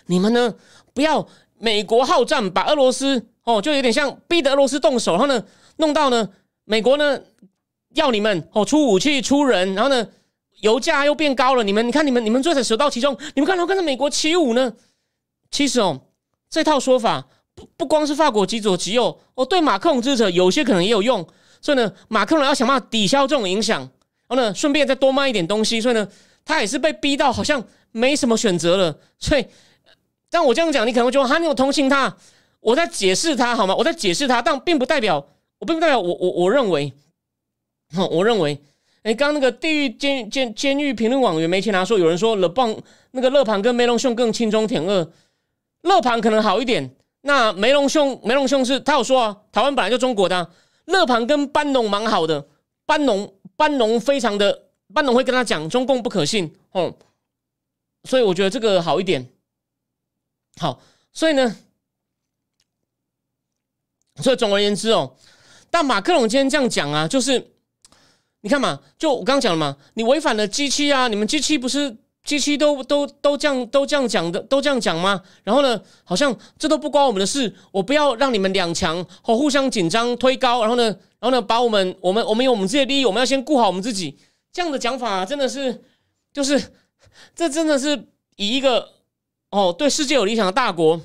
[0.05, 0.53] 你们呢
[0.93, 1.25] 不要
[1.57, 5.43] 美国好战，把俄罗斯哦，就有点像逼得俄罗斯动手，然后呢
[5.77, 6.29] 弄到呢
[6.65, 7.19] 美国呢。
[7.95, 10.07] 要你们哦出武器出人，然后呢，
[10.61, 11.63] 油价又变高了。
[11.63, 14.73] 你们你看你们你们最才首当其冲，你们干嘛跟着美国起舞呢？
[15.51, 16.01] 其实哦，
[16.49, 21.23] 这套说法不不光是法国极左极右哦，对马克龙支持者有些可能也有用。
[21.61, 23.87] 所以呢，马克龙要想办法抵消这种影响，
[24.35, 25.79] 后呢，顺便再多卖一点东西。
[25.79, 26.07] 所以呢，
[26.43, 28.97] 他也是被逼到好像没什么选择了。
[29.19, 29.45] 所以，
[30.29, 32.15] 但我这样讲，你可能会觉得哈，你有同情他？
[32.59, 33.75] 我在解释他好吗？
[33.75, 35.25] 我在解释他，但并不代表
[35.59, 36.91] 我并不代表我我我认为。
[37.95, 38.59] 哼我认为，
[39.03, 42.75] 哎，刚刚那个地狱监监监狱评论网员梅奇拿说，有人说勒棒
[43.11, 45.11] 那个勒庞跟梅隆兄更轻中舔恶，
[45.81, 46.89] 勒庞可能好一点。
[47.21, 50.49] 那梅隆兄梅隆兄是他有说啊，台湾本来就中国的，
[50.85, 52.47] 勒庞跟班农蛮好的，
[52.85, 56.95] 班农班农非常的班农会跟他讲中共不可信哦，
[58.03, 59.29] 所以我觉得这个好一点。
[60.57, 61.55] 好，所以呢，
[64.17, 65.15] 所以总而言之哦，
[65.69, 67.51] 但马克龙今天这样讲啊，就是。
[68.45, 71.07] 你看嘛，就我刚讲了嘛，你违反了机器啊！
[71.07, 75.21] 你们机器不是机器都都都这样都这样讲的，都这样讲吗？
[75.43, 80.83] 然后呢，好像这都不关我们的事，我不要让你们两强哦互相紧张推高，然后呢，
[81.19, 84.17] 然后呢，把我们我们我们有我们自己的利益，我们要先顾好我们自己。
[84.51, 85.83] 这样的讲法真的是，
[86.31, 86.61] 就是
[87.35, 88.07] 这真的是
[88.37, 88.89] 以一个
[89.49, 91.01] 哦对世界有理想的大国，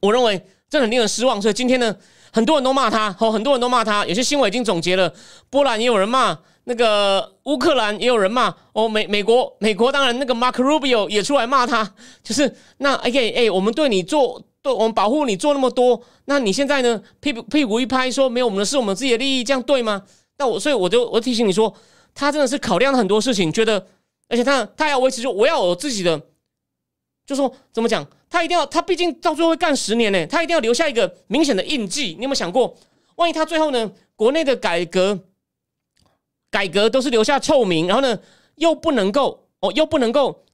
[0.00, 1.40] 我认为这很令人失望。
[1.40, 1.96] 所以今天呢。
[2.34, 4.04] 很多人都骂他，哦，很多人都骂他。
[4.06, 5.14] 有些新闻已经总结了，
[5.50, 20.02] 波兰也有人骂，那个乌克兰也有人骂，哦，美美国美国当然那个 Mark Rubio 也出来骂他，就是那 OK，哎，我们对你做，对我们保护你做那么多，那你现在呢屁股屁股一拍说没有我们的事，我们自己的利益，这样对吗？
[20.38, 21.74] 那我所以我就我提醒你说，
[22.14, 23.86] 他真的是考量了很多事情，觉得
[24.28, 26.20] 而且他他要维持，就我要有自己的，
[27.26, 28.06] 就说怎么讲？
[28.30, 32.16] 他一定要，他毕竟到最后会干十年呢，他一定要留下一个明显的印记。
[32.18, 32.74] 你有没有想过，
[33.14, 35.20] 万一他最后呢，国内的改革
[36.54, 38.16] 改革都是留下臭名，然后呢，
[38.54, 40.44] 又不能够哦，又不能够，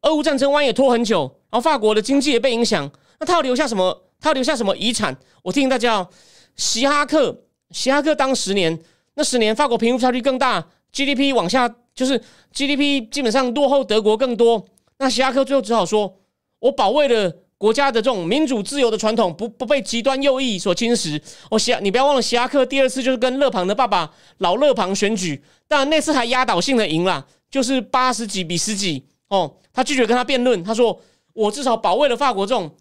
[0.00, 4.04] 俄乌战争万一也拖很久，然后法国的经济也被影响，那他要留下什么？
[4.18, 5.14] 他要留下什么遗产？
[5.42, 6.08] 我提醒大家哦，
[6.56, 7.42] 希哈克，
[7.72, 8.82] 希哈克当十年，
[9.16, 12.18] 那十年法国贫富差距更大，GDP 往下，就是
[12.54, 14.64] GDP 基本上落后德国更多。
[14.96, 16.16] 那希哈克最后只好说
[16.60, 29.04] ：“我保卫了国家的这种民主自由的传统，不不被极端右翼所侵蚀。”我希你不要忘了，希拉克第二次就是跟勒庞的爸爸老勒庞选举，但那次还压倒性的赢了，就是八十几比十几。
[29.28, 30.98] 哦，他拒绝跟他辩论，他说
[31.34, 32.74] ：“我至少保卫了法国这种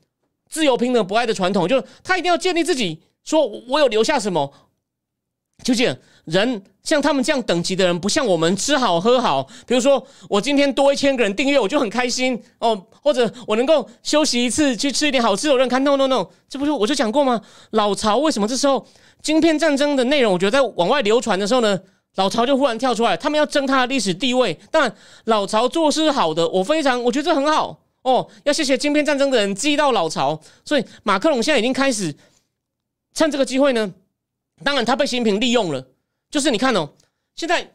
[0.50, 4.54] 自由、平等、博爱的传统，就他一定要建立自己，说我有留下什么。”
[5.64, 5.96] 究竟
[6.26, 9.44] 人像他们这样等级的人，不像我们吃好喝好。
[9.68, 12.86] 比如说，我今天多一千个人订阅，我就很开心哦。
[13.02, 15.54] 或者我能够休息一次，去吃一点好吃的。
[15.54, 17.42] 我认看，no no no，这不是我就讲过吗？
[17.72, 18.86] 老曹为什么这时候
[19.22, 21.80] 晶片战争的内容，我觉得在往外流传的时候呢，
[22.16, 24.58] 老曹就忽然跳出来，他们要争他的历史地位。
[24.70, 24.96] 当然，
[25.26, 28.28] 老曹做事好的，我非常我觉得这很好哦。
[28.44, 32.16] 要谢谢晶片战争的人激到老曹，所以马克龙现在已经开始
[33.14, 33.92] 趁这个机会呢。
[34.64, 35.86] 当然，他被习近平利用了。
[36.30, 36.90] 就是你看哦，
[37.36, 37.72] 现在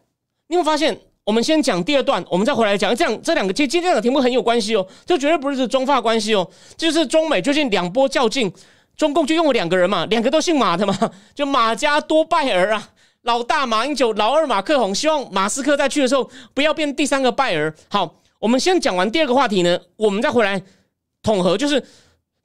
[0.49, 0.99] 你有发现？
[1.25, 2.95] 我们先讲第二段，我们再回来讲。
[2.95, 8.53] 这样这两个今今天的题目很有关系哦，这绝对不是中法关系哦，就是中美最近两波较劲，
[8.95, 10.95] 中共就用了两个人嘛，两个都姓马的嘛，
[11.35, 12.91] 就马加多拜尔啊，
[13.23, 17.75] 老大马英九，老二马克宏，希望马斯克在去的时候不要变第三个拜尔。
[17.89, 20.63] 好，我们先讲完第二个话题呢，我们再回来
[21.23, 21.83] 统合，就是。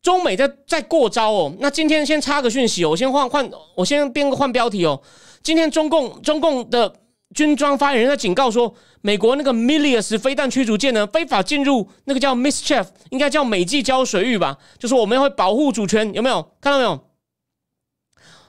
[0.02, 5.02] 中美在在过招哦，那今天先插个讯息哦，我先换换，我先编个换标题哦。
[5.44, 7.02] 今天中共中共的
[7.36, 14.58] 军装发言人在警告说，美国那个 Milius 飞弹驱逐舰呢，非法进入那个叫 Mischief，应该叫美济礁水域吧？
[14.78, 17.00] 就说我们会保护主权，有没有看到没有？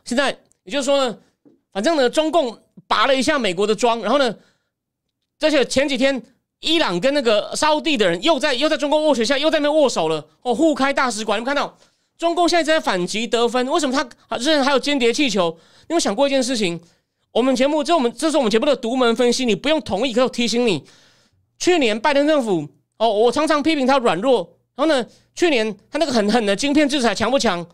[0.04, 0.30] 现在
[0.62, 1.18] 也就是说呢，
[1.72, 4.36] 反正呢，中共拔了一下美国的装，然后呢，
[5.40, 6.22] 而且前几天。
[6.60, 11.38] 伊朗跟那个沙地的人又在又在中共握手下又在那边握手了哦，互开大使馆。
[11.38, 11.76] 你们看到
[12.18, 13.66] 中共现在正在反击得分？
[13.68, 13.92] 为什么
[14.28, 15.56] 他 之前还有间谍气球？
[15.88, 16.80] 你有想过一件事情？
[17.32, 20.84] 我们节目这我们这是我们节目的独门分析，你不用同意，可我提醒你，
[21.58, 27.64] 去年拜登政府哦，我常常批评他软弱，然后呢，去年他那个狠狠的晶片制裁强不强？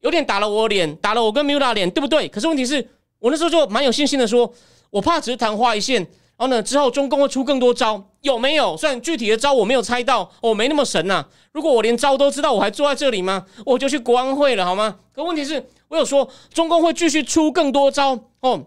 [0.00, 2.28] 有点打了我脸，打了我跟 Mula 脸，对不对？
[2.28, 2.86] 可是问题是
[3.18, 4.52] 我那时候就蛮有信心的说，
[4.90, 6.06] 我怕只是昙花一现。
[6.38, 6.62] 然后呢？
[6.62, 8.76] 之后中共会出更多招，有没有？
[8.76, 11.26] 虽然具体的招我没有猜到，我没那么神呐。
[11.50, 13.44] 如果我连招都知道，我还坐在这里吗？
[13.66, 15.00] 我就去国安会了，好吗？
[15.12, 18.62] 可问题是，我有说中共会继续出更多招哦，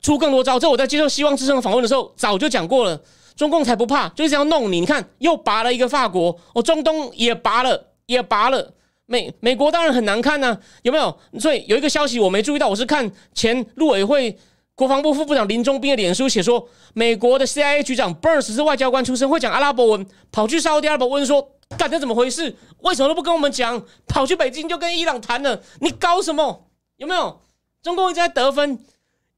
[0.00, 0.58] 出更多招。
[0.58, 2.98] 这我在接受希望之声访问的时候早就讲过了。
[3.36, 4.80] 中共才不怕，就是这样弄你。
[4.80, 8.72] 你看，又拔了一个法国，哦，中东也拔了，也拔了。
[9.04, 11.14] 美美国当然很难看呐，有没有？
[11.38, 14.38] 所以有一个消息我没注意到，我是看前陆委会。
[14.74, 21.46] 国防部副部长林中斌的脸书写说，美国的 CIA 局长 Burns 是外交官出身，会讲阿拉伯文，跑去沙特阿拉伯问说
[21.76, 22.56] ：“干这怎么回事？
[22.78, 23.84] 为什么都不跟我们讲？
[24.06, 25.62] 跑去北京就跟伊朗谈了？
[25.80, 26.68] 你搞什么？
[26.96, 27.40] 有没有？
[27.82, 28.78] 中共一直在得分，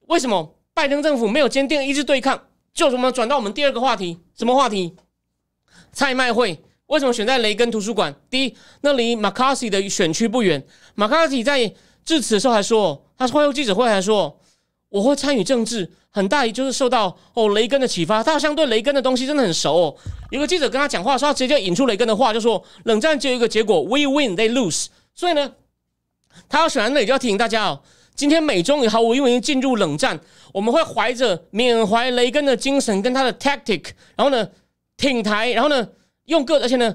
[0.07, 2.41] 为什么拜登政府没有坚定一致对抗？
[2.73, 4.21] 就什么转到我们第二个话题？
[4.39, 4.95] 什么话题？
[5.93, 8.15] 蔡麦会为什么选在雷根图书馆？
[8.31, 10.65] 第一，那离马卡西的选区不远。
[10.95, 11.75] 马卡西在
[12.05, 14.39] 致辞的时候还说，他会后记者会还说。
[14.95, 18.23] 我会参与政治，很大就是受到哦雷根的启发。
[18.23, 19.97] 他好像对雷根的东西真的很熟哦。
[20.31, 24.87] 有个记者跟他讲话，说他直接引出雷根的话，就说冷战只有一个结果：we win, they lose。
[25.13, 25.51] 所以呢，
[26.49, 27.81] 他要选在那里，就要提醒大家哦，
[28.15, 30.21] 今天美中也毫无疑问进入冷战，
[30.53, 34.49] 我们会怀着缅怀雷根的精神跟他的 tactic，然后呢
[34.97, 35.89] 挺台，然后呢
[36.27, 36.95] 用各，而且呢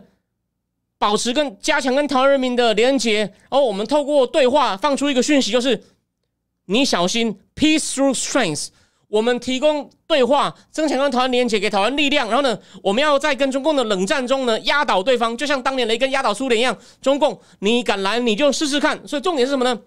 [0.98, 5.84] 保持跟加强跟台湾人民的连结，然后我们透过对话放出一个讯息，就是
[6.70, 7.38] 你小心。
[7.56, 8.68] Peace through strength，
[9.10, 12.28] 我们提供对话，增强跟台湾连接，给台湾力量。
[12.28, 16.78] 然后呢，我们要在跟中共的冷战中呢，压倒对方，就像当年雷根压倒苏联一样。
[17.02, 19.06] 中共，你敢来，你就试试看。
[19.06, 19.78] 所以重点是什么呢？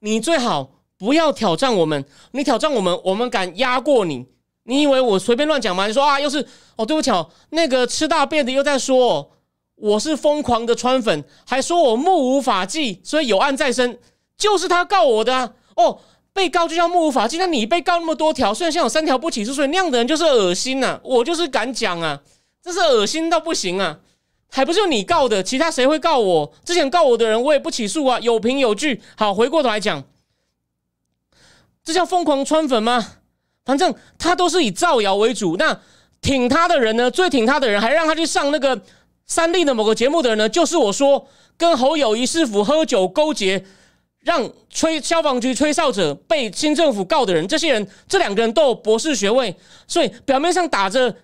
[0.00, 4.26] 你最好不要挑战我们，你挑战我们，我们敢压过你。
[4.64, 5.88] 你以为我随便乱讲吗？
[5.88, 6.46] 你说啊，又是
[6.76, 9.28] 哦，对不起哦，那个吃大便的又在说哦
[9.74, 13.98] 我是疯狂的川粉，还说我目无法纪，所以有案在身，
[14.36, 15.98] 就是他告我的哦。
[16.34, 20.98] 被告就像木无法纪，那你被告那么多条，虽然现在有三条不起诉，所以那样的人就是恶心呐！
[21.04, 22.18] 我就是敢讲啊，
[22.62, 23.98] 这是恶心到不行啊！
[24.50, 26.50] 还不是你告的，其他谁会告我？
[26.64, 29.02] 之前告我的人我也不起诉啊，有凭有据。
[29.14, 30.02] 好，回过头来讲，
[31.84, 33.06] 这叫疯狂穿粉吗？
[33.66, 35.58] 反正他都是以造谣为主。
[35.58, 35.78] 那
[36.22, 37.10] 挺他的人呢？
[37.10, 38.80] 最挺他的人，还让他去上那个
[39.26, 40.48] 三立的某个节目的人呢？
[40.48, 43.62] 就是我说跟侯友谊师傅喝酒勾结。
[44.22, 49.54] 让吹消防局吹哨者被新政府告的人，这些人这两个人都有博士学位，
[49.86, 51.14] 所以表面上打着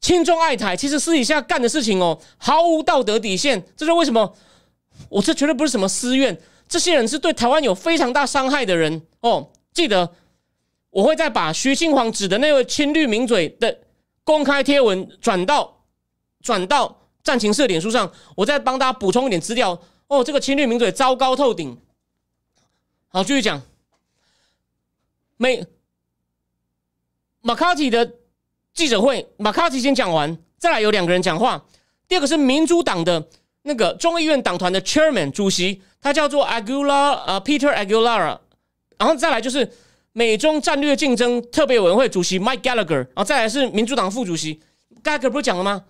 [0.00, 3.62] 亲中爱台，其实私底下干的事情哦，毫无道德底线。
[3.76, 4.34] 这是为什么？
[5.08, 9.50] 我这绝对不是什么私怨，这些人是对台湾有非常大伤害的人哦。
[9.72, 10.08] 记得
[10.90, 13.78] 我会再把徐庆煌指的那位亲绿名嘴的
[14.24, 15.84] 公开贴文转到
[16.42, 19.76] 转到战情社脸书上，我再帮大家补充一点资料。
[20.06, 21.76] 哦，这个亲绿名嘴糟糕透顶。
[23.12, 23.60] 好，继续讲。
[25.36, 25.66] 美
[27.40, 28.08] 马卡提的
[28.72, 31.60] 记者会，马卡提先讲完，再来有两个人讲话。
[32.06, 33.28] 第二个是民主党的
[33.62, 38.38] 那个众议院党团的 chairman 主席，他叫做 Aguilar，呃，Peter aguilara。
[38.96, 39.68] 然后再来就是
[40.12, 42.94] 美中战略竞争特别委员会主席 Mike Gallagher。
[42.94, 44.60] 然后再来是民主党副主席
[45.02, 45.84] Gallagher，不是讲了吗？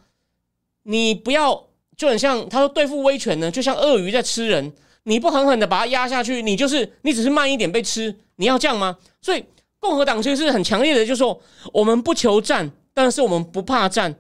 [0.85, 1.69] 你不要
[1.99, 4.73] 就很像他说对付威权呢，就像鳄鱼在吃人。
[5.05, 8.15] 你不狠狠的把它压下去，你就是你只是慢一点被吃。
[8.37, 8.97] 你要这样吗？
[9.21, 9.45] 所以
[9.79, 11.41] 共和党其实是很强烈的，就说
[11.73, 14.15] 我们不求战，但是我们不怕战。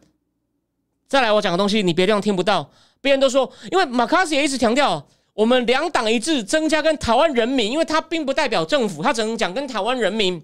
[1.08, 2.70] 再来，我讲个东西你别地方听不到。
[3.00, 10.42] 别人都说，因为马卡斯也一直强调，我们两党一致，增加跟台湾人民，因为他并不代表政府，他只能讲跟台湾人民。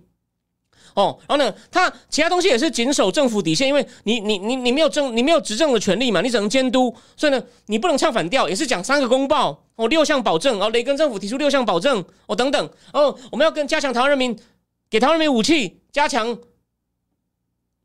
[0.97, 14.34] 哦，然后呢，他其他东西也是谨守政府底线，因为你你你你没有政，你没有执政的权利嘛，你只能监督，所以呢，你不能唱反调，也是讲三个公报哦，六项保证哦，雷根政府提出六项保证哦，等等哦，我们要跟加强台湾人民，
[14.88, 16.34] 给台湾人民武器，加强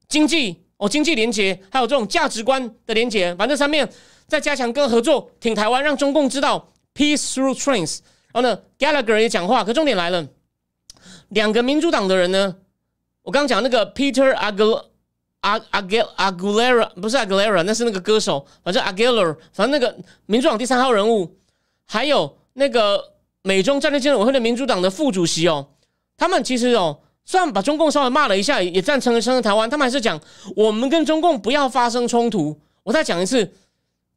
[0.07, 3.91] 经济哦，经济连结，还有这种价值观的连结，反正三面
[4.25, 7.99] 再加强跟合作，挺台湾，让中共知道 peace through trains。
[8.31, 10.25] 然后呢，Gallagher 也讲话，可重点来了，
[11.27, 12.55] 两个民主党的人呢。
[13.23, 14.83] 我刚讲那个 Peter Agu
[15.41, 19.95] Agu Aguilera 不是 Aguilera，那是那个歌手，反正 Aguilera，反正那个
[20.25, 21.35] 民主党第三号人物，
[21.85, 25.67] 还有那个美中战略竞争委员会的民主党的副主席哦，
[26.17, 30.19] 他们其实哦，虽然把中共稍微骂了一下，也赞成了承台湾，他们还是讲
[30.55, 32.59] 我们跟中共不要发生冲突。
[32.83, 33.53] 我再讲一次，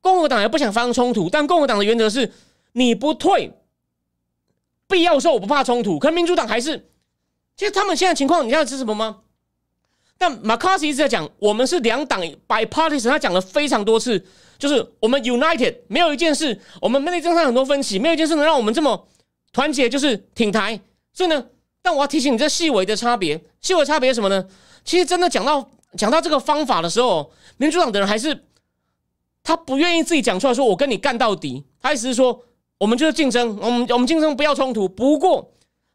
[0.01, 2.33] 共和党也不想发生冲突，但共和党的原则是
[2.73, 3.53] 你不退，
[4.89, 6.89] 必要时候我不怕冲突，可民主党还是。
[7.57, 9.21] 其实他们现在情况，你知道是什么吗？
[10.17, 14.25] 但马卡西一直在讲，我们是两党 bipartisan，他讲了非常多次，
[14.59, 19.09] 就是我们 united，没有一件事，我们内政上很多分歧，没有一件事能让我们这么
[19.53, 20.81] 团结，就是挺台。
[21.13, 21.45] 所以呢，
[21.83, 24.47] 但我要提醒你，这细微的差别，细微差别是什么呢？
[24.85, 28.45] 其实真的讲到讲到这个方法的时候，民主党的人还是
[29.43, 31.65] 他不愿意自己讲出来，说我跟你干到底。
[31.83, 32.45] 他意思是说，
[32.79, 34.89] 我们就是竞争，我们我们竞争不要冲突。
[34.89, 35.51] 不过。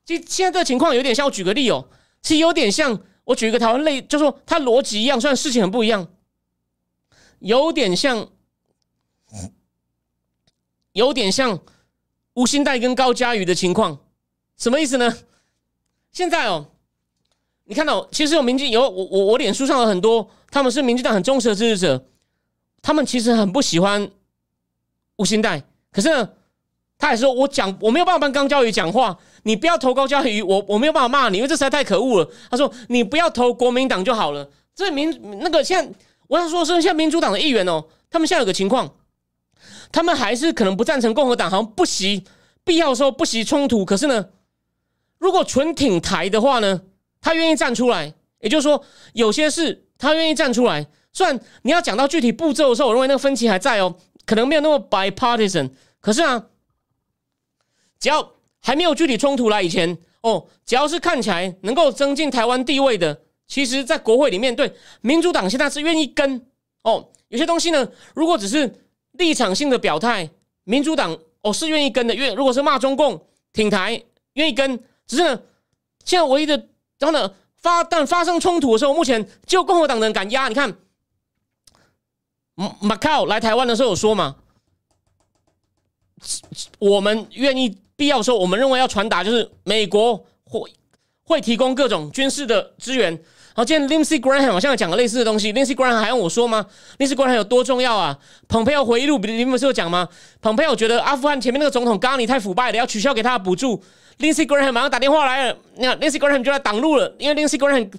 [0.10, 1.88] 其实现在这个情况有点像，我举个例哦，
[2.24, 6.08] 其实有点像我举一个台湾类，就说它逻辑一样，虽然事情很不一样，
[7.38, 8.28] 有点像，
[10.94, 11.60] 有点像
[12.34, 14.00] 吴兴代跟高嘉宇的情况，
[14.58, 15.16] 什么意思呢？
[16.12, 16.72] 现在哦，
[17.66, 22.04] 你看到其实有民进有我我我脸书上有很多，他们是民进党很忠实的支持者，
[22.82, 24.10] 他们其实很不喜欢
[25.18, 26.30] 吴兴代，可是呢。
[27.00, 35.98] 他还说：“我讲我没有办法帮高嘉瑜讲话，你不要投高嘉瑜，我我没有办法骂你，因为这实在太可恶了。”他说：“你不要投国民党就好了。”这民那个现在
[36.28, 38.96] 我想说，是现在民主党的议员哦，他们现在有个情况，
[39.94, 42.26] 他们还是可能不赞成共和党，好像不惜
[42.66, 43.86] 必要时候不惜冲突。
[43.86, 44.26] 可是呢，
[45.20, 46.82] 如果纯挺台的话呢，
[47.22, 48.14] 他愿意站出来。
[48.42, 48.84] 也就是说，
[49.14, 50.86] 有些事他愿意站出来。
[51.14, 53.96] 虽然你要讲到具体步骤的时候，我认为那个分歧还在哦，
[54.26, 55.70] 可能没有那么 bipartisan。
[56.02, 56.44] 可是啊。
[58.00, 66.46] 只要还没有具体冲突来以前，哦，只要是看起来能够增进台湾地位的，其实，在国会里面，对民主党现在是愿意跟
[66.84, 67.10] 哦。
[67.28, 70.30] 有些东西呢，如果只是立场性的表态，
[70.64, 72.16] 民主党哦是愿意跟的。
[72.16, 73.22] 因为如果是骂中共、
[73.54, 74.02] 挺台，
[74.34, 74.78] 愿意跟。
[75.06, 75.42] 只是呢，
[76.06, 76.58] 现在唯一的，
[77.00, 80.48] 然后呢，发但发生冲突的时候，目前就共和党人敢压。
[80.48, 80.76] 你看，
[82.80, 84.38] 马卡奥来台湾的时候有说嘛，
[86.80, 87.78] 我们愿意。
[88.00, 90.62] 必要的时候，我们认为要传达就是美国会
[91.26, 93.20] 会提供各种军事的资源。
[93.54, 95.52] 好，今天 Lindsey Graham 好像讲了类似的东西。
[95.52, 96.66] Lindsey Graham 还用我说吗
[96.98, 98.18] ？Lindsey Graham 有多重要啊？
[98.48, 100.08] 蓬佩奥回忆录，你们是有讲吗？
[100.42, 103.84] 蓬佩奥觉得阿富汗前面那个总统咖喱太腐败了，要取消给他的补助。
[104.20, 107.92] Lindsey Graham 马上打电话来了，你看 Lindsey Graham 就来挡路了，因为 Lindsey Graham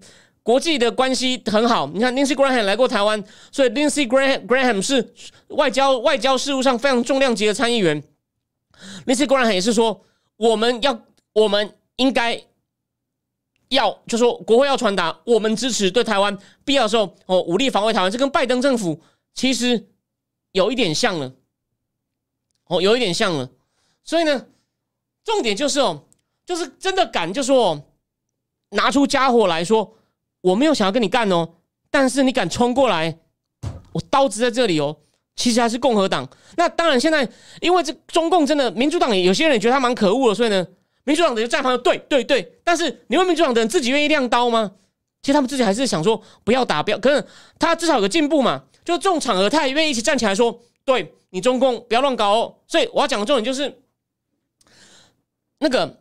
[0.43, 1.91] 国际的关系很好。
[1.93, 3.23] 你看 Lindsey Graham 来过台湾，
[3.53, 5.13] 所以 Lindsey Graham Graham 是
[5.49, 8.03] 外交外交事务上非常重量级的参议员。
[9.05, 10.01] 那次国然也是说，
[10.37, 11.01] 我们要，
[11.33, 12.43] 我们应该
[13.69, 18.11] 要，就说国会要传达，我们支持对台湾必要的时候哦，武力防卫台湾。
[18.11, 19.01] 这跟拜登政府
[19.35, 19.89] 其实
[20.53, 21.33] 有一点像了，
[22.67, 23.51] 哦，有一点像了。
[24.03, 24.47] 所以呢，
[25.25, 26.05] 重点就是哦，
[26.45, 27.85] 就是真的敢，就说哦
[28.71, 29.97] 拿出家伙来说，
[30.41, 31.57] 我没有想要跟你干哦，
[31.91, 33.19] 但是你敢冲过来，
[33.93, 34.97] 我刀子在这里哦。
[35.37, 36.29] 其实还是共和党。
[36.57, 37.27] 那当然，现在
[37.61, 40.67] 因为这中共真的民主党也，有些人也觉得他蛮可恶的，所以呢，
[41.05, 42.61] 民主党的人在旁边，对对对。
[42.63, 44.73] 但是你问民主党的人自己愿意亮刀吗？
[45.23, 46.99] 其实他们自己还是想说不要打，不要。
[46.99, 47.25] 可是
[47.59, 52.55] 他至少有个进步嘛，就这种场合他也愿意一起站起来说，对你中共不要乱搞哦。
[52.67, 53.81] 所以我要讲的重点就是
[55.59, 55.99] 那个，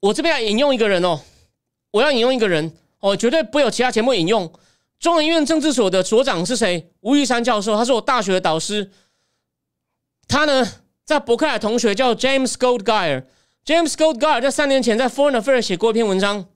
[0.00, 1.20] 我这边要引用一个人哦，
[1.90, 4.52] 我要引用一个人哦，绝对不有其他节目引用。
[5.02, 6.92] 中研院政治所的所长是谁？
[7.00, 8.92] 吴玉山教授，他是我大学的导师。
[10.28, 10.64] 他呢，
[11.04, 13.24] 在伯克莱同学叫 James Goldgar。
[13.66, 16.46] James Goldgar 在三年前在 Foreign Affairs 写过一篇文章，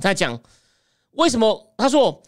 [0.00, 0.40] 在讲
[1.12, 2.20] 为什么他说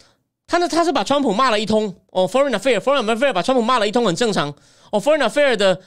[0.47, 0.69] 他呢？
[0.69, 2.25] 他是把川普骂了一通哦。
[2.25, 4.55] Foreign Affairs，Foreign Affairs 把川普骂了一通很正常
[4.93, 5.01] 哦。
[5.01, 5.81] Foreign Affairs 的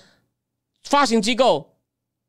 [0.83, 1.79] 发行机构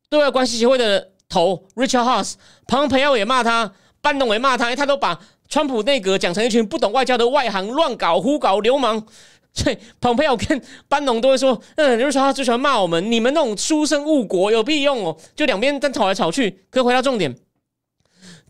[0.09, 5.19] 对外关系协会的头 Richard Haas，庞培奥也骂他，班农也骂他，他都把。
[5.47, 9.05] 川普内阁讲成一群不懂外交的外行，乱搞、胡搞、流氓。
[9.55, 16.65] 所以蓬佩奥跟班农都会说：“嗯，刘瑞他最喜欢骂我们，你们那种书生误国有屁用哦！”就两边在吵来吵去。
[16.69, 17.33] 可以回到重点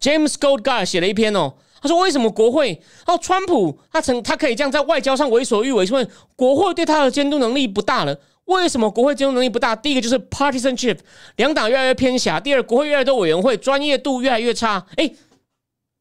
[0.01, 2.81] ，James Goldgar 写了一篇哦，他说：“为什么国会？
[3.05, 8.17] 哦，川普他曾他可以这样在外交上为所欲为，因为国会对他的监督能力不大了。
[8.45, 9.75] 为什么国会监督能力不大？
[9.75, 10.97] 第一个就是 partisanship，
[11.35, 14.83] 两党越来越偏狭；第二，国会越来越多委员会，专业度越来越差。
[14.95, 15.11] 哎。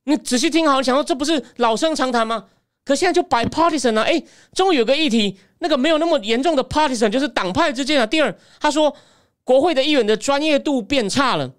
[0.05, 2.47] 你仔细听好，想说这不是老生常谈吗？
[2.85, 4.03] 可现在就摆 partisan 啊！
[4.03, 8.05] 哎，终于有个议题，那个没有那么严重的 partisan，就是党派之间啊。
[8.05, 8.95] 第二，他说
[9.43, 11.51] 国会的议员的专业度变差了。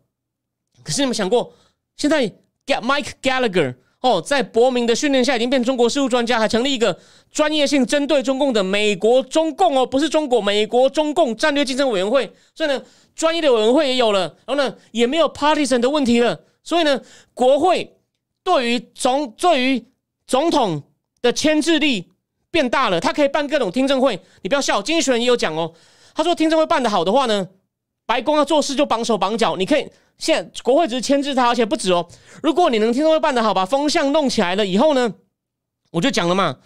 [0.83, 1.51] 可是你们想过，
[1.97, 2.27] 现在
[2.67, 6.99] get Mike Gallagher 哦，在伯明的训练下，已经变中国事务专家，还成立一个
[7.31, 12.31] 专业性针对中共的美国中共哦，不是中国美国中共战略竞争委员会。
[12.53, 12.79] 所以呢，
[13.15, 16.39] 专业的委员会也有了，然后呢，也没有 partisan 的问题了。
[16.61, 17.01] 所以呢，
[17.33, 17.93] 国会。
[18.45, 19.83] 对于总对于
[20.27, 20.81] 总统
[21.23, 22.11] 的牵制力
[22.51, 24.17] 变大了，他可以办各种听证会。
[24.43, 25.73] 你不要笑，经济学人也有讲哦。
[26.13, 27.47] 他说听证会办得好的话呢，
[28.05, 29.57] 白宫要做事就绑手绑脚。
[29.57, 29.89] 你可以
[30.19, 32.07] 现在国会只是牵制他，而且不止哦。
[32.43, 35.11] 如果你能听证会办得好，把风向弄起来了以后呢，
[35.89, 36.59] 我就讲了嘛。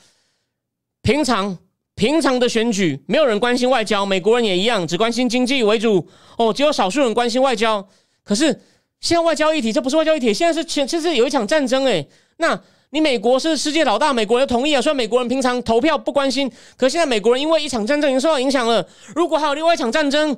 [1.01, 1.57] 平常
[1.95, 6.05] 平常的选举，没有人关心外交，美国人也一样，只关心经济为主
[6.37, 6.51] 哦。
[6.51, 7.87] 只有少数人关心外交，
[8.25, 8.61] 可是。
[9.01, 12.07] 现在外交议题，这不是外交议题，现在是前，这是有一场战争诶。
[12.37, 14.81] 那你美国是世界老大，美国人同意啊。
[14.81, 18.85] 虽然美国人平常投票不关心，可现在美国人因为一场战争已经受到影响了。
[19.15, 20.35] 如果还有另外一场战争，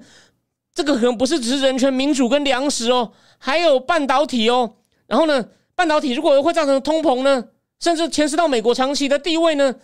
[0.74, 4.76] 这个可能不是只是人权、民主跟粮食哦，还有半导体哦。
[5.08, 5.44] 然后呢，
[5.76, 7.44] 半导体如果会造成通膨呢，
[7.80, 9.76] 甚至牵涉到美国长期的地位呢？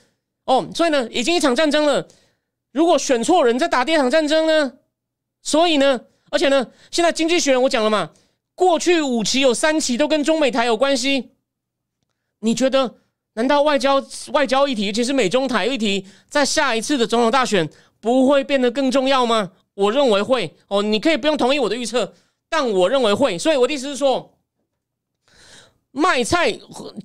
[0.45, 2.07] 哦，所以呢，已经一场战争了。
[2.73, 4.73] 如果选错人，再打第二场战争呢？
[5.41, 8.11] 所以呢，而且呢，现在经济学人我讲了嘛。
[8.57, 11.29] 过去五期有三期都跟中美台有关系，
[12.39, 12.95] 你觉得
[13.33, 14.03] 难道外交
[14.33, 19.51] 外交议题，尤其是美中台议题，在下一次的总统大选不会变得更重要吗？
[19.75, 22.15] 我认为会哦，你可以不用同意我的预测，
[22.49, 23.37] 但我认为会。
[23.37, 24.35] 所以我的意思是说，
[25.91, 26.51] 卖菜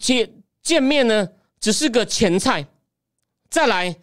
[0.00, 1.28] 见见面呢，
[1.61, 2.66] 只是个前菜。
[3.50, 3.94] 再来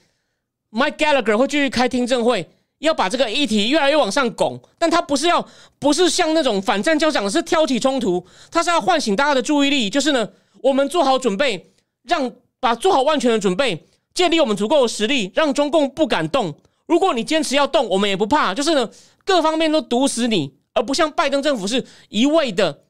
[0.69, 2.47] ，Mike Gallagher 会继续开听证会。
[2.79, 5.45] 要把这个议题越来越往上拱，但他不是要，
[5.77, 10.29] 不是像那种反战交讲的是挑起冲突，他是要唤醒大家的注意力，就是呢，
[10.63, 11.73] 我们做好准备，
[12.03, 16.53] 让把做好万全的准备，建立我们足够的实力，让中共不敢动。
[16.87, 18.89] 如果你坚持要动，我们也不怕，就是呢，
[19.23, 22.83] 各方面都堵死你，而不像拜登政府是一味的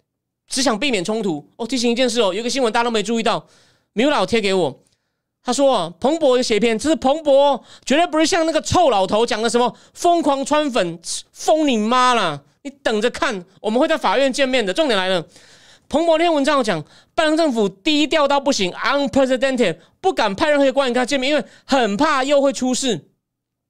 [0.47, 1.45] 只想避免冲突。
[1.57, 3.45] 哦，提醒一件事哦，有个新闻大家都没注意到，
[3.93, 4.83] 米老贴给我。
[5.41, 10.99] 他说啊，彭博写篇，这是彭博，绝对不是像那个臭老头讲的什么疯狂穿粉，
[11.31, 12.41] 疯你妈啦！
[12.63, 14.73] 你等着看，我们会在法院见面的。
[14.73, 15.25] 重点来了，
[15.87, 16.83] 彭博那篇文章讲，
[17.15, 23.07] 拜登政府低调到不行，unprecedented，不敢派任何官员跟他见面，因为很怕又会出事。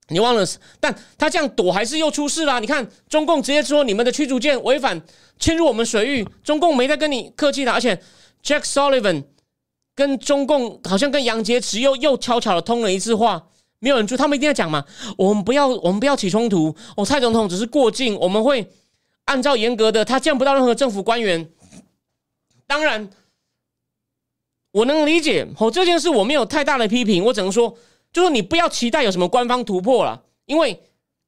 [0.10, 0.44] 你忘了？
[0.80, 2.60] 但他这样躲还是又出事啦。
[2.60, 5.00] 你看，中共直接说你们的驱逐舰违反
[5.38, 7.96] 侵入我们水域，中共没在跟你客气的，而且
[8.44, 9.24] Jack Sullivan。
[10.00, 13.48] 跟中共好像跟杨洁篪又又悄悄的通了一次话，
[13.80, 14.86] 没有人住他们一定要讲嘛，
[15.18, 16.74] 我们不要我们不要起冲突。
[16.96, 18.72] 哦，蔡总统只是过境，我们会
[19.26, 21.50] 按照严格的，他见不到任何政府官员。
[22.66, 23.10] 当然，
[24.72, 27.78] 我能理解哦，这件事我没有太大的批评，我只能说，
[28.14, 30.82] 就是你不要期待有什么官方突破了，因为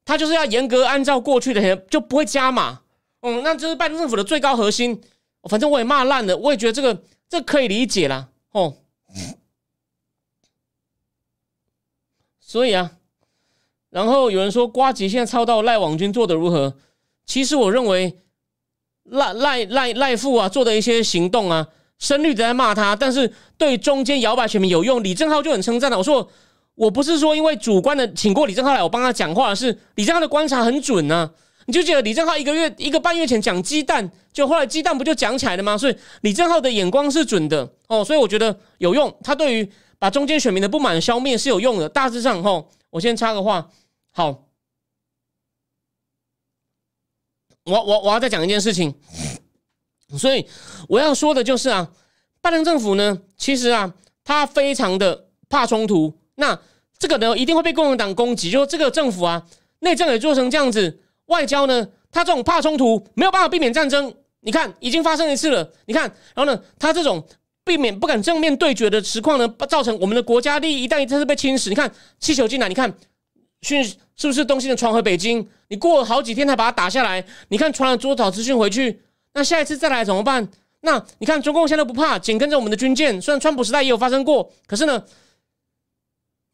[0.06, 2.80] 他就是要严格按照过去的，就不会加码。
[3.20, 4.98] 嗯，那这是拜登政府的最高核心。
[5.50, 8.28] 反正我也骂烂了，我也觉得这个这可以理解啦。
[8.52, 8.76] 哦，
[12.38, 12.92] 所以啊，
[13.88, 16.76] 然后有人说瓜吉现在抄到赖网军做的如何？
[17.24, 18.20] 其实我认为
[19.04, 25.02] 赖赖赖赖富啊做的一些行动啊，声律在骂他，但是对中间摇摆选民有用。
[25.02, 26.30] 李正浩就很称赞了，我说
[26.74, 31.32] 我不是说因为主观的请过李正浩来我帮他讲话，是李正浩的观察很准呢。
[31.66, 35.78] 你就记得李正浩一个月一个半月前讲鸡蛋，就后来鸡蛋不就讲起来了吗？
[35.78, 39.14] 所以李正浩的眼光是准的哦，所以我觉得有用。
[39.22, 41.88] 他对于把中间选民的不满消灭是有用的。
[41.88, 43.70] 大致上，哈，我先插个话，
[44.10, 44.48] 好，
[47.64, 48.92] 我我我要再讲一件事情，
[50.18, 50.44] 所以
[50.88, 51.88] 我要说的就是啊，
[52.40, 53.94] 拜登政府呢，其实啊，
[54.24, 56.58] 他非常的怕冲突，那
[56.98, 59.46] 这个呢一定会被共和党攻击，就这个政府啊，
[59.78, 60.98] 内政也做成这样子。
[61.32, 64.14] 外交呢，他这种怕冲突，没有办法避免战争。
[64.44, 65.72] 你看，已经发生一次了。
[65.86, 66.02] 你看，
[66.34, 67.24] 然后呢，他这种
[67.64, 71.68] 避免不敢正面对决的实况呢，造成我们的国家利益一旦一次被侵蚀。
[71.68, 72.92] 你看，气球进来，你看
[73.62, 75.48] 讯是不是东西的传回北京？
[75.68, 77.24] 你过了好几天才把它打下来。
[77.48, 79.00] 你看传了多少资讯回去？
[79.34, 80.46] 那下一次再来怎么办？
[80.80, 83.22] 那你看中共现在不怕，紧跟着我们的军舰。
[83.22, 85.04] 虽然川普时代也有发生过，可是呢，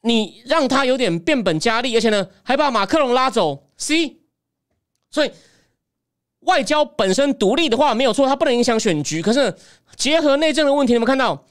[0.02, 3.64] 你让他有点变本加厉，而且呢，还把马克龙拉走。
[3.78, 4.18] C。
[5.10, 5.30] 所以
[6.40, 9.20] 外交本身独立的话没有错，它不能影响选举。
[9.20, 9.54] 可是
[9.96, 11.44] 结合内政的问题，你们看到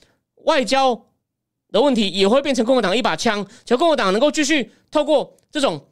[0.45, 1.05] 外交
[1.71, 3.45] 的问题也会变成共和党一把枪。
[3.65, 5.87] 只要共和党能够继续透过这种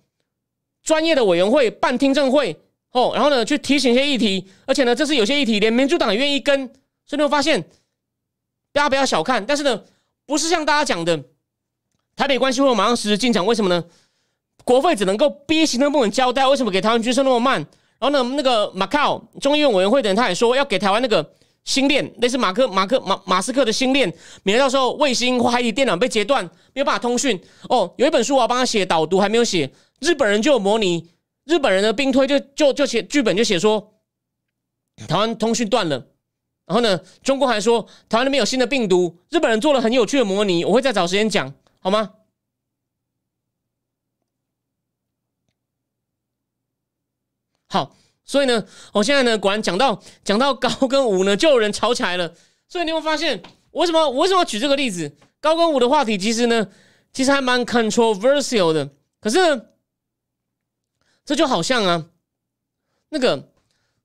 [0.84, 2.58] 专业的委员会办听证会
[2.92, 6.66] 哦，然后呢去提醒一些议题，而且呢这是有些议题连民主党也愿意跟，
[7.06, 7.62] 所以你会发现
[8.72, 9.46] 大家不要小看。
[9.46, 9.84] 但是呢，
[10.26, 11.22] 不是像大家讲的
[12.16, 13.84] 台北关系会马上实施进展，为什么呢？
[14.66, 17.66] 国会只能够逼行政部门交代，为什么给台湾军售那么慢？
[17.98, 21.26] 然后呢，那个马靠众议院委员会的人他也说要给台湾那个
[21.64, 24.14] 星链，类似马克马克马马斯克的星链，
[24.44, 26.44] 免得到时候卫星或海底电缆被截断，
[26.74, 27.40] 没有办法通讯。
[27.70, 29.72] 哦，有一本书我要帮他写导读，还没有写。
[30.02, 31.10] 日本人就有模拟，
[31.46, 33.94] 日本人的兵推就就就写剧本就写说
[35.08, 35.96] 台湾通讯断了。
[36.66, 39.16] 然后呢，中国还说台湾那边有新的病毒。
[39.30, 42.10] 日本人做了很有趣的模拟，我会再找时间讲，好吗？
[47.76, 52.34] 好，所以呢，我现在呢，果然讲到讲到高跟舞呢，就有人吵起来了。
[52.70, 55.14] 所以你会发现，为什么我为什么举这个例子？
[55.42, 56.70] 高跟舞的话题其实呢，
[57.12, 58.90] 其实还蛮 controversial 的。
[59.20, 59.38] 可是
[61.26, 62.06] 这就好像啊，
[63.10, 63.52] 那个，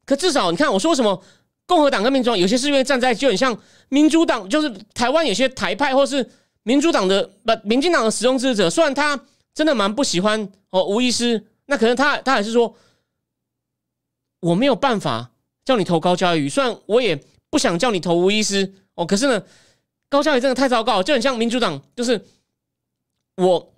[0.04, 1.22] 可至少你看我说什么，
[1.64, 3.56] 共和党跟民主党有些是因为站在就很像
[3.88, 6.28] 民主党，就是台湾有些台派或是
[6.64, 9.16] 民主党的不民进党的使用支持者，虽然他
[9.54, 12.74] 真的蛮不喜欢哦吴医师，那可能他他还是说。
[14.40, 15.30] 我没有办法
[15.64, 19.42] 叫你投高嘉瑜，虽然我也不想叫你投吴医师哦，可是呢，
[20.08, 22.24] 高嘉瑜真的太糟糕，就很像民主党，就是
[23.36, 23.72] 我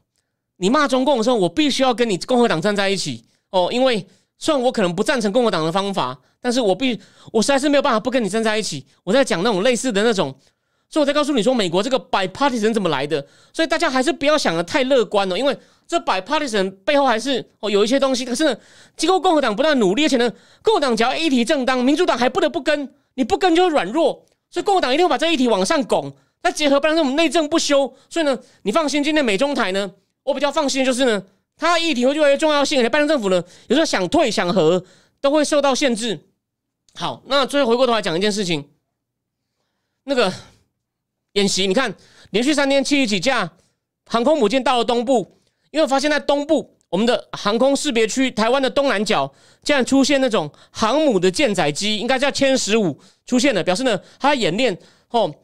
[0.56, 4.06] 你骂中共的时候，我必须要跟你共和党站在一起哦，因为
[4.38, 6.98] 虽然我可能不赞成共和党的方法，但是我必
[7.32, 8.86] 我实在是没有办法不跟你站在一起。
[9.04, 10.32] 我在讲那种类似的那种，
[10.88, 15.58] 所以我在告诉你说，美国这个 bipartisan 怎么来的，所以大家还是不要想的太乐观了，因为。
[15.92, 18.56] 这摆 partisan 背后还是哦有一些东西，可是呢，
[18.96, 20.32] 经过共和党不断努力，而且呢，
[20.62, 26.10] 共和党只要议题正当，民主党还不得不跟，你不跟就会软弱，所以共和党一定会把这议题往上拱。
[26.42, 31.22] 那结合不然我们内政不修，所以呢，你放心，今天美中台呢，我比较放心的就是呢，
[31.58, 34.82] 它议题会越来越重要性，而且拜登政府呢，有时候想退想和
[35.20, 36.18] 都会受到限制。
[36.94, 38.66] 好，那最后回过头来讲一件事情，
[40.04, 40.32] 那个
[41.34, 41.94] 演习，你看
[42.30, 43.52] 连续三天七十几架
[44.06, 45.38] 航空母舰到了东部。
[45.72, 55.34] 因为发现，在东部，我们的航空识别区，台湾的东南角，竟然出现那种航母的舰载机，应该叫歼十五出现了，表示呢，它演练哦，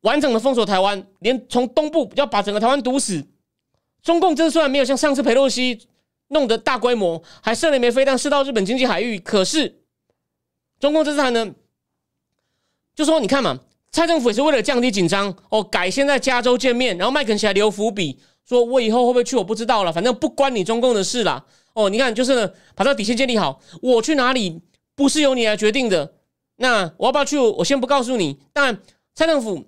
[0.00, 3.24] 完整的封锁台湾，连从东部要把整个台湾堵死。
[4.02, 5.86] 中共这次虽然没有像上次佩洛西
[6.28, 9.82] 弄得大规模，还射了一枚飞弹射到日本经济海域，可是
[10.80, 11.54] 中共这次呢，
[12.96, 13.60] 就说你看嘛，
[13.92, 18.18] 蔡政府也是为了降低紧张哦，改先在加州见面，然后麦肯锡还留伏笔。
[18.48, 19.36] 说我以后会不会去？
[19.36, 21.44] 我不知道了，反正不关你中共的事啦。
[21.74, 23.60] 哦，你看，就是呢，把这底线建立好。
[23.82, 24.60] 我去哪里
[24.94, 26.14] 不是由你来决定的。
[26.56, 27.36] 那我要不要去？
[27.38, 28.38] 我先不告诉你。
[28.52, 28.78] 但，
[29.14, 29.62] 蔡政府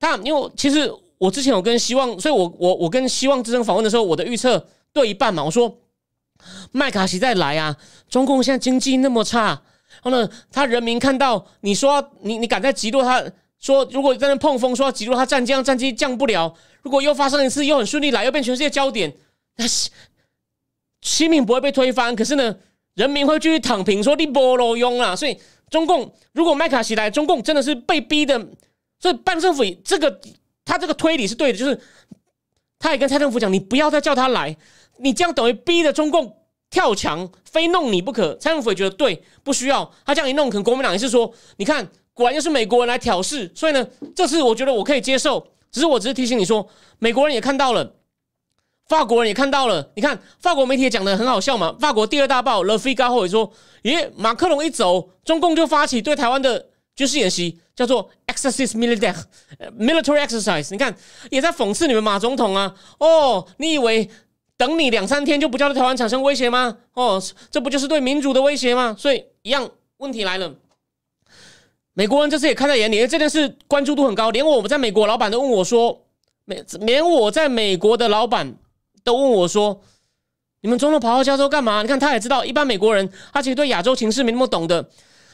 [0.00, 5.44] 他，因为其实我之前有跟希望，所以我我我跟希望之声访问的时候，我的预测对一半嘛。
[5.44, 5.78] 我说
[6.72, 7.76] 麦卡锡再来啊，
[8.08, 9.62] 中共现在经济那么差，
[10.02, 13.22] 然后呢，他人民看到你说你你敢在击落他，
[13.64, 16.54] 说如果在那碰风，说要击落他战将战机降不了。
[16.82, 19.10] 如果又发生一次，又很顺利来，又变全世界焦点，
[19.56, 19.88] 那是
[21.00, 22.14] 新民不会被推翻。
[22.14, 22.54] 可是呢，
[22.92, 25.16] 人民会继续躺平，说你不罗用啊。
[25.16, 25.40] 所以
[25.70, 28.38] 中共如果麦卡锡来，中共真的是被逼的。
[29.00, 30.20] 所以办政府这个
[30.66, 31.80] 他这个推理是对的，就是
[32.78, 34.54] 他也跟蔡政府讲，你不要再叫他来，
[34.98, 36.36] 你这样等于逼的中共
[36.68, 38.36] 跳墙，非弄你不可。
[38.36, 43.50] 蔡政府也觉得对，不需要他这样一弄，可能国民党也是说，你看果然又是美国人来挑事。
[43.54, 43.86] 所以呢，
[44.16, 45.46] 这次我觉得我可以接受。
[45.70, 46.66] 只是我只是提醒你说，
[47.00, 47.96] 美国人也看到了，
[48.86, 51.74] 法国人也看到了，你看法国媒体也讲的很好笑嘛。
[51.80, 53.52] 法国第二大报《Le Figaro》也说，
[53.82, 59.16] 耶，马克龙一走，中共就发起对台湾的军事演习，叫做 “exercise militaire
[59.76, 60.68] military exercise”。
[60.70, 60.94] 你看，
[61.30, 62.72] 也在讽刺你们马总统啊。
[62.98, 64.08] 哦，你以为
[64.56, 66.76] 等你两三天就不叫对台湾产生威胁吗？
[66.92, 68.94] 哦，这不就是对民主的威胁吗？
[68.96, 70.54] 所以一样，问题来了。
[71.94, 76.06] 美国人这次也看在眼里，因为这件事关注度很高，连我们在美国老板都问我说，
[76.44, 78.56] 美连我在美国的老板。
[79.04, 79.82] 都问我说
[80.62, 84.88] ：“你们总统跑到加州干嘛？”你看，他也知道，一般美国人他其实对亚洲情势没那么懂的。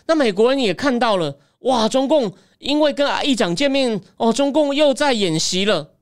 [0.07, 5.93] 那美国人也看到了，哇，中共因为跟阿议长见面，哦，中共又在演习了，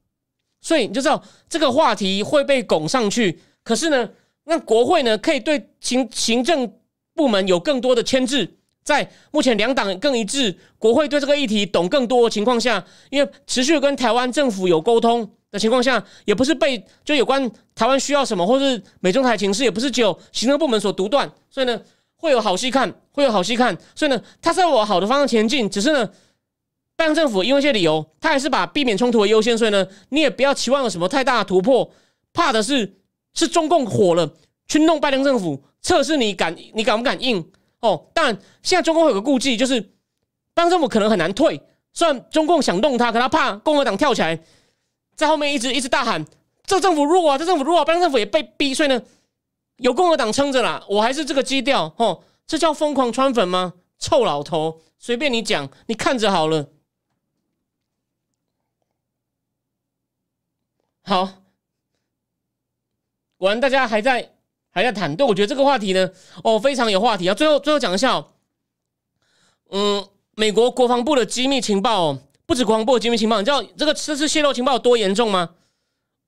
[0.62, 3.42] 所以你就知道这个话题会被拱上去。
[3.62, 4.08] 可是呢，
[4.44, 6.72] 那国会呢，可以对行行政
[7.14, 8.57] 部门有更多的牵制。
[8.88, 15.30] 在目前两党更一致，国会对这个议题懂更多的情况下，因为持续跟台湾政府有沟通。
[15.50, 21.80] 的情况下，也不是被就有关台湾需要什么，或是美中台情势，也不是只有行政部门所独断，所以呢，
[22.16, 23.74] 会有好戏看，会有好戏看。
[23.94, 26.06] 所以呢，他在往好的方向前进，只是呢，
[26.96, 31.90] 拜登政府因为一些理由，他还是把避免冲突为优先，所以呢，你也不要期望有什么太大的突破。
[32.34, 32.98] 怕的是
[33.32, 34.30] 是中共火了，
[34.66, 37.42] 去弄拜登政府，测试你敢你敢不敢硬
[37.80, 38.10] 哦。
[38.14, 39.94] 但现在中共有个顾忌，就是
[40.54, 41.60] 当政府可能很难退，
[41.92, 44.42] 虽然中共想弄他，可他怕共和党跳起来。
[45.14, 46.24] 在后面一直一直大喊
[46.64, 49.02] ：“这政府弱啊，这政府弱啊！”拜登政府也被逼，所以呢，
[49.78, 50.84] 有共和党撑着啦。
[50.88, 53.74] 我还是这个基调，哦，这叫疯狂穿粉吗？
[53.98, 56.68] 臭老头，随便你讲，你看着好了。
[61.02, 61.42] 好，
[63.38, 64.36] 果然大家还在
[64.78, 65.14] 还在谈。
[65.16, 66.10] 对我觉得这个话题呢，
[66.42, 67.34] 哦，非常有话题啊。
[67.34, 68.24] 最后最后讲一下，
[69.70, 70.06] 嗯，
[70.36, 72.18] 美国国防部的机密情报。
[72.46, 75.50] 不止国防部的机密情报，你知道这个这次泄露情报有多严重吗？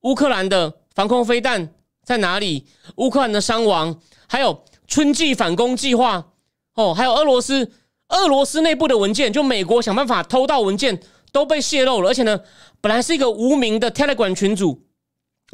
[0.01, 1.73] 乌克兰的防空飞弹
[2.03, 2.67] 在哪里？
[2.97, 6.33] 乌克兰的伤亡，还有春季反攻计划
[6.75, 7.71] 哦，还有俄罗斯
[8.09, 12.09] 俄罗斯内部的文件，就美国想办法偷到文件都被泄露了。
[12.11, 12.39] 而且呢，
[12.81, 14.83] 本来是一个无名的 Telegram 群组，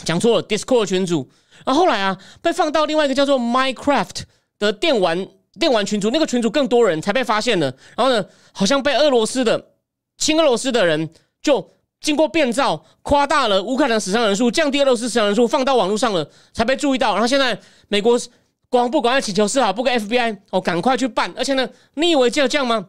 [0.03, 1.29] 讲错了 Discord 群组，
[1.65, 4.23] 然后后来啊被放到另外一个叫做 Minecraft
[4.59, 5.27] 的电玩
[5.59, 7.73] 电玩群组，那个群组更多人才被发现了。
[7.95, 9.73] 然后呢，好像被俄罗斯的。
[10.19, 11.07] 亲俄罗斯的人
[11.43, 11.69] 就
[12.01, 17.13] 经过变造，夸大了乌克兰死伤人数，降低俄罗斯死伤人数，放到网络上了，才被注意到。
[17.13, 17.55] 然后现在
[17.87, 18.19] 美国
[18.67, 21.31] 国防部赶快请求司法部跟 FBI 哦，赶快去办。
[21.37, 22.87] 而且呢，你以为就这样吗？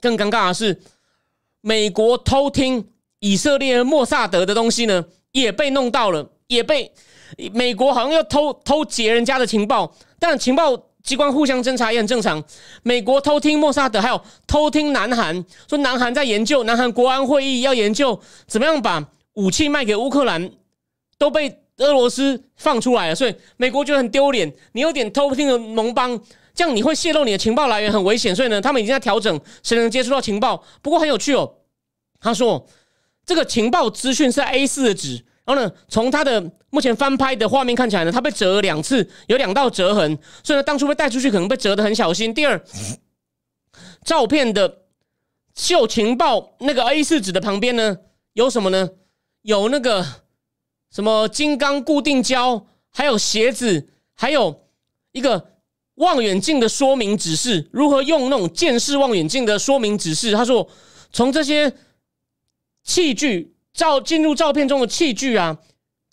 [0.00, 0.80] 更尴尬的是，
[1.60, 2.88] 美国偷听
[3.18, 6.90] 以色列莫萨德的东西呢，也被弄到了，也被
[7.52, 10.80] 美国好像要偷偷劫人家的情报，但情报。
[11.06, 12.42] 机关互相侦查也很正常。
[12.82, 20.50] 美国偷听莫萨德，还有偷听南韩，说南韩在研究，南韩国安会议要研究怎么样把武器卖给乌克兰，
[21.16, 24.52] 都被俄罗斯放出来了，所以美国觉得很丢脸。
[24.72, 26.20] 你有点偷听的盟邦，
[26.52, 28.34] 这样你会泄露你的情报来源，很危险。
[28.34, 30.60] 所以呢，他们已经在调整谁能接触到情报。
[30.82, 31.48] 不过很有趣哦，
[32.18, 32.66] 他说
[33.24, 35.24] 这个情报资讯是 A 四的纸。
[35.46, 42.34] 然后呢，从他的目前翻拍的画面看起来呢，他被折了两次，有两道折痕，所以呢，当初被带出去可能被折的很小心。
[42.34, 42.60] 第二，
[44.04, 44.82] 照片的
[45.54, 47.96] 秀情报那个 A 四纸的旁边呢，
[48.32, 48.90] 有什么呢？
[49.42, 50.04] 有那个
[50.90, 54.66] 什么金刚固定胶，还有鞋子，还有
[55.12, 55.52] 一个
[55.94, 60.32] 望远镜的说明指示，如何用那种剑视望远镜的说明指示。
[60.32, 60.68] 他说，
[61.12, 61.72] 从这些
[62.82, 63.52] 器具。
[63.76, 65.56] 照进入照片中的器具啊，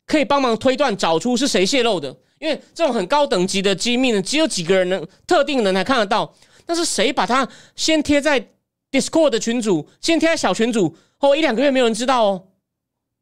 [0.05, 2.16] 可以帮忙推断找出是谁泄露的。
[2.39, 6.36] 因为这种很高等级的机密呢，只有几个人能特定人才看得到。
[6.66, 8.49] 但是谁把它先贴在
[8.91, 12.43] Discord 的群组，先贴在小群组，后一两个月没有人知道哦。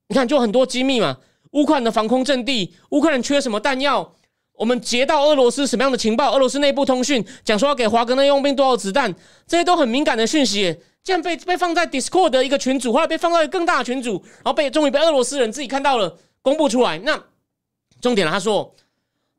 [0.08, 1.18] 你看，就很多机密嘛。
[1.52, 4.16] 乌克兰的防空阵地，乌克兰缺什么弹药？
[4.54, 6.32] 我们截到俄罗斯什么样的情报？
[6.34, 9.14] 俄罗斯内部通讯讲说要给华格纳佣兵多少子弹？
[9.46, 10.78] 这些都很敏感的讯息。
[11.04, 17.00] 竟然被被放在 Discord 的一个群组，后来被放到一个更大的群组，然后被终于被俄罗斯人自己看到了，公布出来。
[17.00, 17.22] 那
[18.00, 18.76] 重点了，他说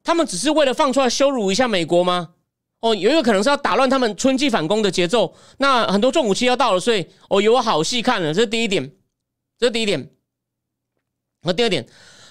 [0.03, 2.35] 他们只是为了放出来羞辱一下美国吗？
[2.81, 5.33] 哦，有一个可能是要打乱他们春季反攻的节奏。
[5.59, 8.35] 那很多重武器要到了，所以哦有好戏看了。
[8.35, 8.91] 这是第一点，
[9.57, 10.11] 这是第一点。
[11.43, 11.87] 那第二点，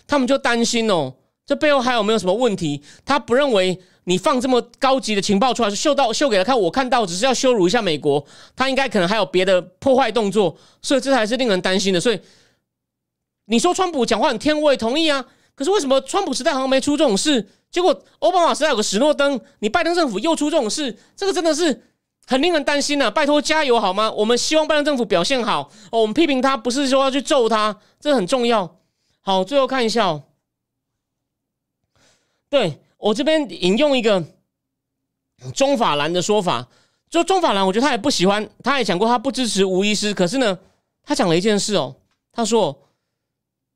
[0.06, 1.16] 他们就担心哦，
[1.52, 2.82] 这背后还有没有什么问题？
[3.04, 3.78] 他不认为。
[4.06, 8.26] 你放这么高级的情报出来，是秀到秀给他看，我看到只是要羞辱一下美国，
[8.56, 12.02] 他应该可能还有别的破坏动作，所以这才是令人担心的。
[12.02, 12.20] 所以
[13.46, 15.24] 你说川普讲话很天，我也同意啊。
[15.54, 21.84] 可是为什么川普时代好像没出这种事，结果奥巴马时代有个史诺登，你拜登政府又出这种事，这个真的是
[22.26, 23.12] 很令人担心啊！
[23.12, 24.12] 拜托加油好吗？
[24.12, 26.02] 我们希望拜登政府表现好哦。
[26.02, 28.78] 我们批评他不是说要去揍他，这很重要。
[29.22, 30.24] 好，最后看一下哦。
[32.52, 34.22] 对我这边引用一个
[35.56, 36.68] 中法兰的说法，
[37.10, 40.60] 就中法兰，我觉得他也不喜欢，他也讲过他不支持吴医师，可是呢，
[41.02, 41.96] 他讲了一件事哦，
[42.30, 42.78] 他说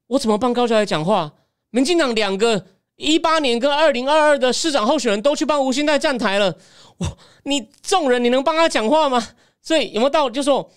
[0.08, 1.34] 我怎么帮高教来讲话？
[1.70, 2.66] 民进党两个
[2.98, 6.58] 一八年跟二零二二的市长候选人都去帮吴兴代站台了，
[6.98, 9.26] 我你众人你能帮他讲话吗？
[9.62, 10.34] 所以有没有道理？
[10.34, 10.70] 就说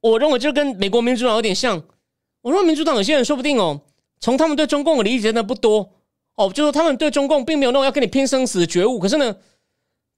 [0.00, 1.80] 我认为就跟美国民主党有点像，
[2.42, 3.80] 我说民主党有些人说不定哦，
[4.18, 5.88] 从他们对中共的理解真的不多。
[6.40, 9.36] 哦，就是他们对中共并没有那种要跟你拼生死的觉悟，可是呢，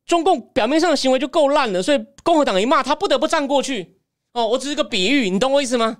[0.06, 3.96] 中共表面上的行为就够烂了，所以共和党一骂他，不得不站过去。
[4.32, 5.98] 哦，我只是个比喻，你懂我意思吗？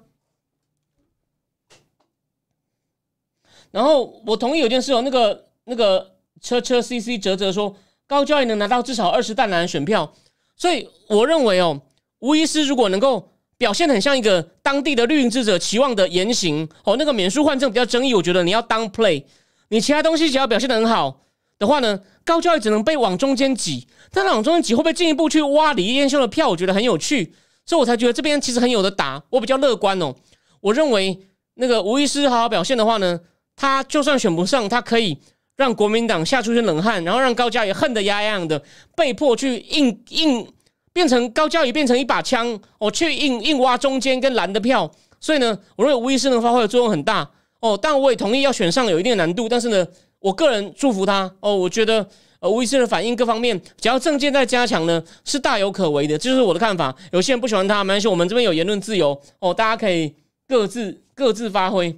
[3.73, 7.75] 然后我同意有件事哦，那个那个车车 CC 哲哲说
[8.07, 10.15] 高教也能拿到至少二十担蓝选票，
[10.55, 11.83] 所以我认为哦，
[12.21, 19.25] 吴医师如果能够表现很像一个当地的绿营智者期望的言行，哦，那个免书换证比较争议，我觉得你要当 play。
[19.73, 21.23] 你其他东西只要表现的很好
[21.59, 26.47] 的话呢，高教育只能被往中间挤，但往中间挤会不会进一步去挖李彦秀的票？
[26.47, 29.23] 我觉得很有趣，所以我才觉得这边其实很有的打。
[29.31, 30.15] 我比较乐观哦，
[30.61, 31.19] 我认为
[31.55, 33.19] 那个吴医师好好表现的话呢，
[33.57, 35.17] 他就算选不上，他可以
[35.57, 38.63] 让国民党吓出一身冷汗，然后让高教也恨得牙痒的，
[38.95, 40.47] 被迫去硬硬
[40.93, 44.91] 变成高教也变成一把枪，哦，去硬硬挖中间跟蓝的票。
[45.19, 47.31] 所以呢，我认为吴医师能发挥的作用很大。
[47.63, 49.87] 哦，但我也同意要选上有一定的难度，但是呢，
[50.19, 51.33] 我个人祝福他。
[51.39, 52.05] 哦，我觉得
[52.41, 56.93] 呃吴医生的反应各方面，只要政见在加强呢，是大有可为的，这就是我的看法。
[57.13, 60.13] 有些人不喜欢他，没关系，我们这边有言论自由哦，大家可以
[60.49, 61.97] 各自各自发挥，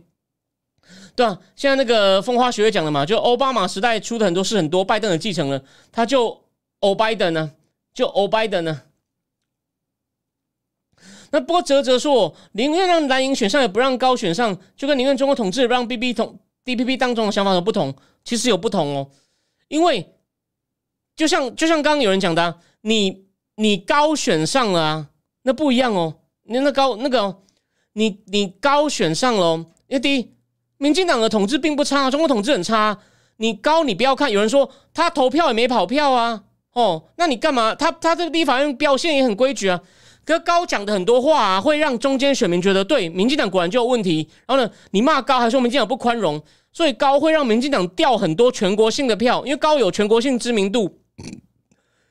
[1.16, 6.42] 对啊，现在那个风花雪月讲的嘛，就奥巴马时代出的很多事很多，拜登的继承了，他就
[6.80, 7.50] 欧拜登呢，
[7.94, 8.82] 就欧拜登呢。
[11.34, 17.92] 那不过哲哲说，宁愿让蓝营选上，也不让高选上，就跟宁愿中国统治，让 B B 统 D P P 当中的想法有不同。
[18.22, 19.10] 其实有不同哦，
[19.66, 20.14] 因为
[21.16, 23.24] 就像就像刚刚有人讲的，你
[23.56, 25.08] 你高选上了啊，
[25.42, 26.14] 那不一样哦。
[26.44, 27.42] 你那高那个，
[27.94, 29.56] 你你高选上了，
[29.88, 30.30] 因为第一，
[30.78, 32.96] 民进党的统治并不差，中国统治很差。
[33.38, 37.74] 你高，你不要看，有人说他投票也没跑票啊，哦，那你干嘛？
[37.74, 39.80] 他他这个地法院表现也很规矩啊。
[40.24, 44.26] 可高讲的很多话啊，会让中间选民觉得对民进党果然就有问题。
[44.46, 50.98] 然后呢，你骂高还说民进党不宽容，所以高会让民进党掉很多全国性的票，因为高有全国性知名度。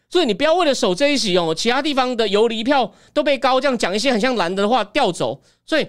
[0.09, 5.41] 所以你不要为了守这一席哦，其他地方的游离票都被高这样讲一些很像蓝的话调走。
[5.66, 5.88] 所以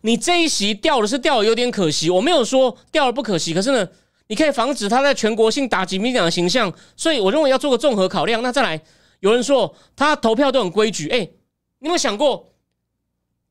[0.00, 3.88] 你这一席掉的是掉的有点可惜，我没有说掉了不可惜，可是呢，
[4.26, 6.72] 你可以防止他在全国性打击民进党的形象。
[6.96, 8.42] 所以我认为要做个综合考量。
[8.42, 8.80] 那再来。
[9.20, 12.52] 有人说他投票都很规矩，哎，你有没有想过，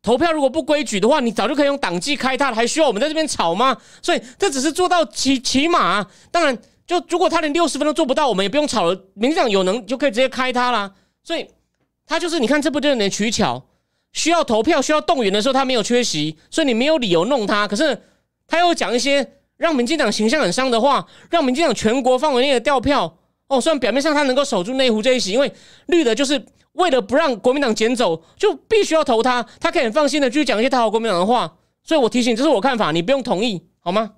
[0.01, 3.78] 投票如果不规矩的话，你早就可以用党纪开他了，还需要我们在这边吵吗？
[4.01, 9.05] 所以这只是做到起起码，当然，就如果他连六十分都做不到，我们也不用吵了。
[9.13, 10.93] 民进党有能就可以直接开他啦。
[11.24, 11.45] 所以
[12.05, 13.65] 他就是你看，这不就有点取巧？
[14.13, 17.68] 需要投票、需要动员的时候，他没有缺席，所以你没有理由弄他。
[17.68, 18.01] 可是
[18.47, 23.16] 他又讲一些让民进党形象很伤的话，让民进党全国范围内的调票。
[23.48, 25.50] 哦，虽然表面上他能够守住内湖这一席，因为
[25.86, 31.58] 绿的就是为了不让国民党捡走，就必须要投他，他可以很放心的继续讲一些讨好国民党的话。
[31.82, 34.16] 所以我提醒，这是我看法，你不用同意，好吗？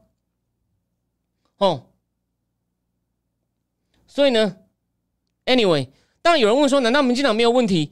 [1.60, 1.84] 哦，
[4.08, 4.56] 所以呢
[5.46, 5.88] ，anyway，
[6.24, 7.92] 当然有人问说，难道民进党没有问题？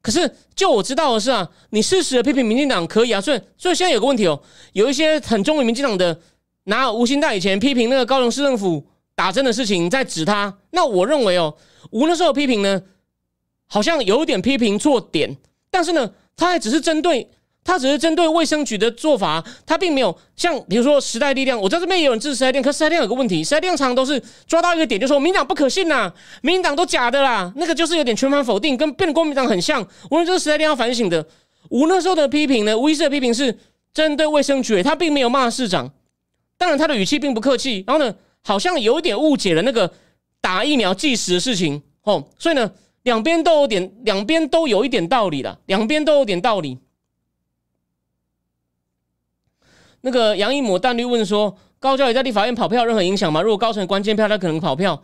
[0.00, 3.20] 可是就我知道的是啊，你适时的批评民进党可以啊。
[3.20, 4.40] 所以，所以现在有个问题哦，
[4.72, 6.20] 有一些很忠于民进党的，
[6.64, 8.86] 拿吴兴代以前批评那个高雄市政府。
[9.20, 11.54] 打针的事情在指他，那我认为哦，
[11.90, 12.80] 吴那时候批评呢，
[13.66, 15.36] 好像有点批评错点，
[15.70, 17.28] 但是呢，他还只是针对
[17.62, 26.10] 他只是针对卫生局的做法，他并没有像比如说时代力量，我在这边也有人支持时代力量，可时代力量有个问题，时代力量常常都是抓到一个点就说民党不可信呐，
[26.40, 29.86] 民党都假的啦，那个就是有点全盘否定，跟变国民党很像。
[30.08, 31.26] 我认为这是时代力量要反省的。
[31.68, 33.58] 吴那时候的批评呢，吴医师的批评是
[33.92, 35.92] 针对卫生局，他并没有骂市长，
[36.56, 38.14] 当然他的语气并不客气，然后呢。
[38.42, 39.92] 好像有点误解了那个
[40.40, 42.72] 打疫苗计时的事情哦，所以呢，
[43.02, 46.78] 两边都有点，两边都有一点道理的，两边都有点道理。
[50.00, 53.42] 那个杨一抹淡绿问说：“高教也在立法院跑票，任何影响吗？
[53.42, 55.02] 如果高层关键票，他可能跑票。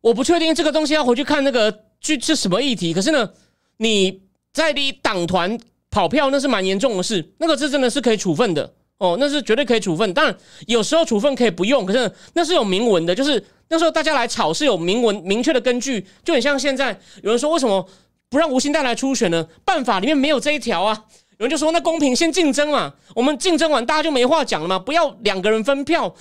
[0.00, 2.94] 我不确定这个东西要回去看那个具是什么议题。
[2.94, 3.32] 可是呢，
[3.78, 5.58] 你在你党团
[5.90, 10.36] 跑票，那是蛮严重的事，那个是真的是可以处分的。”哦，那是绝对可以处分，当然
[10.66, 17.86] 有时候处分可以不用，可是那是有明文的，就是那时候大家来吵是有明文明确的根据，就很像现在有人说为什么
[18.30, 19.46] 不让吴兴带来初选呢？
[19.64, 21.04] 办法里面没有这一条啊。
[21.38, 26.14] 有人就说那公平先竞争嘛，我们竞争完大家就没话讲了嘛，不要两个人分票，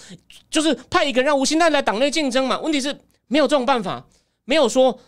[0.49, 2.59] 就是派一个人让吴欣岱来党内竞争嘛。
[2.61, 2.97] 问题是
[3.27, 4.03] 没有这种办法，
[4.45, 4.99] 没有说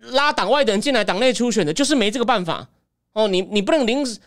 [0.00, 2.66] 拉党外的人进来党内初选的，就是没这个办法
[3.12, 3.28] 哦。
[3.28, 4.18] 你你不能临时，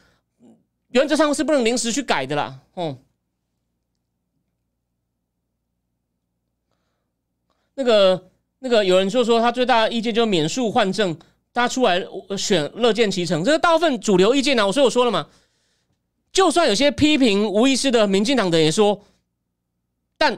[0.95, 2.57] 原则上是不能临时去改的啦。
[2.73, 2.97] 哦，
[7.73, 8.29] 那个
[8.59, 11.17] 那个有人就说他最大的意见就是免诉换证。
[11.51, 12.05] 大家出来
[12.37, 14.67] 选乐见其成，这是大部分主流意见啊。
[14.67, 15.27] 我所以我说了嘛，
[16.33, 19.01] 就算有些批评吴医师的民进党的也说，
[20.17, 20.37] 但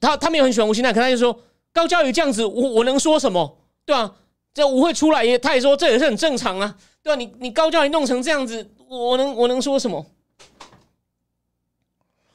[0.00, 1.42] 他他没有很喜欢吴欣泰，可他就说
[1.72, 3.58] 高教育这样子，我我能说什么？
[3.86, 4.16] 对吧？
[4.52, 7.16] 这吴会出来也，他也说这也是很正常啊，对吧？
[7.16, 10.04] 你你高教育弄成这样子，我能我能说什么？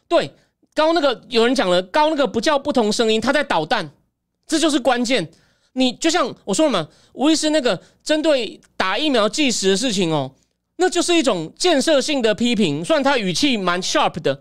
[0.08, 0.32] 对，
[0.74, 3.92] 高那个有人讲了，高那个不叫不同声音，他在捣蛋，
[4.48, 5.30] 这就是关键。
[5.74, 10.32] 你就像我说了嘛，无疑是那个针对打疫苗计时的事情哦，
[10.78, 14.40] 那就是一种建设性的批评，虽然他语气蛮 sharp 的。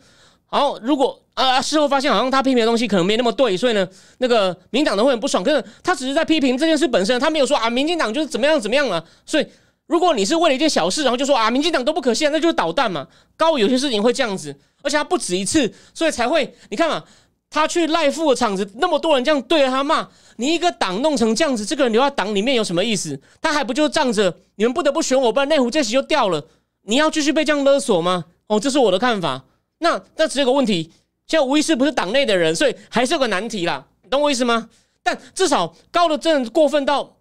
[0.53, 3.89] 然后如果啊事后发现好像他批评的东西可能没那么对，所以呢，
[4.19, 5.43] 那个民党的会很不爽。
[5.43, 9.05] 可是他只是在批评这件事本身，他没有说啊，民进党就是怎么样怎么样了。
[9.27, 9.47] 所以
[9.87, 13.07] 如果你是为了一件小事，然后就说啊，民进党都不可信，那就是捣蛋嘛。
[13.37, 17.05] 高有些事情会这样子，而且他不止一次，所以才会你看嘛。
[17.51, 20.09] 他去赖富的场子，那么多人这样对着他骂，
[20.39, 23.21] 你一个党弄成这样子，这个人留在党里面有什么意思？
[23.41, 26.45] 他还不就仗着你们不得不选我，不然内湖这席就掉了。
[26.83, 28.25] 你要继续被这样勒索吗？
[28.49, 29.45] 哦，这是我的看法。
[29.79, 30.91] 那那只有个问题，
[31.29, 33.87] 现在吴医师不是党内的人，所以还是有个难题啦。
[34.11, 34.69] 懂我意思吗？
[35.05, 37.17] 但至少高的真的过分到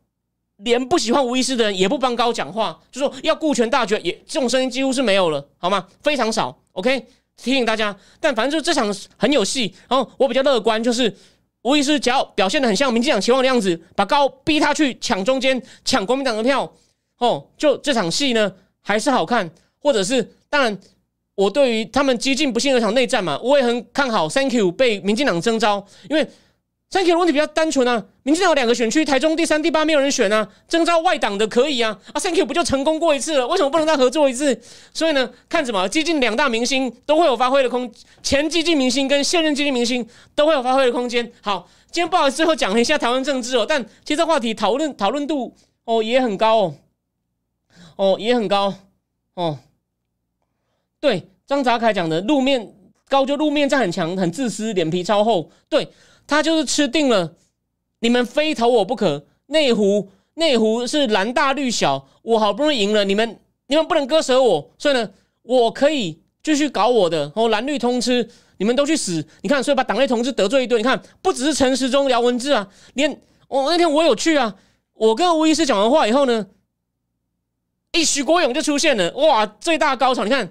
[0.58, 5.88] 连不喜欢吴医师的人也不帮高讲话，就说要顾全大局，也这种声音几乎是没有了，好吗？
[6.02, 6.58] 非常少。
[6.74, 7.06] OK。
[7.36, 9.74] 提醒大家，但反正就这场很有戏。
[9.90, 11.12] 然后我比较乐观，就是
[11.64, 16.72] 吴医师只要表现的很像民进党期望的样子，把高逼他去抢中间、抢国民党的票，
[17.18, 19.50] 哦，就这场戏呢还是好看。
[19.80, 20.80] 或者是当然，
[21.34, 24.30] 我对于他们激进不幸的场内战嘛，我也很看好。
[24.30, 26.26] Thank you 被民进党征召，因为。
[26.94, 33.48] 三 K you 的问题比较单纯啊，民进党两个选区，台中第三、第八没有人选啊，征召外党的可以啊，啊三 K you 不就成功过一次了？
[33.48, 34.62] 为什么不能再合作一次？
[34.94, 37.92] 所以呢，看什么，激进两大明星都会有发挥的空，
[38.22, 41.32] 前激进明星跟现任激进明星都会有发挥的空间。
[41.42, 46.76] 好，今天不好意思最后讲了一下台湾政治哦，但其实这话题讨论讨论度哦也很高哦，
[47.96, 48.72] 哦也很高
[49.34, 49.58] 哦。
[51.00, 52.72] 对，张泽凯讲的路面
[53.10, 55.50] 高就路面战很强，很自私，脸皮超厚。
[55.68, 55.88] 对。
[56.34, 57.36] 他就是吃定了，
[58.00, 59.28] 你们非投我不可。
[59.46, 65.10] 内湖内湖是蓝大绿小，我好不容易赢了，你们你们不能割舍我，所以呢，
[65.44, 67.32] 我可以继续搞我的。
[67.36, 68.28] 哦，蓝绿通吃，
[68.58, 69.24] 你们都去死！
[69.42, 70.80] 你看，所以把党内同志得罪一顿。
[70.80, 74.56] 你看，不只是陈时中聊文字啊，连我那天我有去啊，
[74.94, 76.48] 我跟吴医师讲完话以后呢，
[77.92, 80.24] 一许国勇就出现了，哇，最大高潮！
[80.24, 80.50] 你看。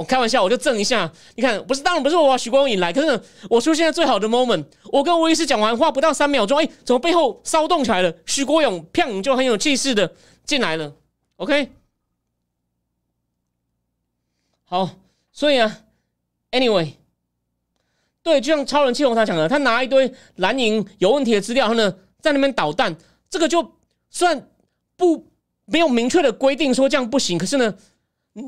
[0.00, 1.12] 我开玩笑，我就震一下。
[1.34, 4.64] 你看，不是，当然不是我把许光勇来，可是我出现在最好的 moment。
[4.84, 8.10] 我跟吴医师讲完话不到三秒钟，哎，怎么背后骚动起来了？
[8.24, 10.10] 许国勇砰就很有气势的
[10.46, 10.94] 进来了。
[11.36, 11.70] OK，
[14.64, 14.88] 好，
[15.32, 15.80] 所以啊
[16.50, 16.94] ，Anyway，
[18.22, 22.96] 对，就像超人气红他讲的，他拿一堆蓝营有问题的资料，然后呢，在那边捣蛋。
[23.28, 23.74] 这个就
[24.08, 24.48] 算
[24.96, 25.26] 不
[25.66, 27.74] 没有明确的规定说这样不行，可是呢。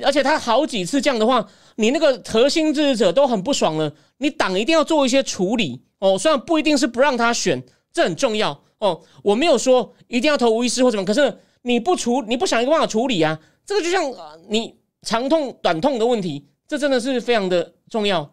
[0.05, 1.45] 而且他好几次这样的话，
[1.76, 3.93] 你那个核心支持者都很不爽了。
[4.18, 7.61] 你党一定要做一些处理哦，虽然不一定是不让他选，
[7.93, 9.03] 这很重要哦。
[9.24, 13.37] 我没有说一定要投吴医师或什么，可是你不处，你不想一个办法处理啊？
[13.66, 14.05] 这个就像
[14.49, 18.33] 你长痛短痛的问题，这真的是非常的重要。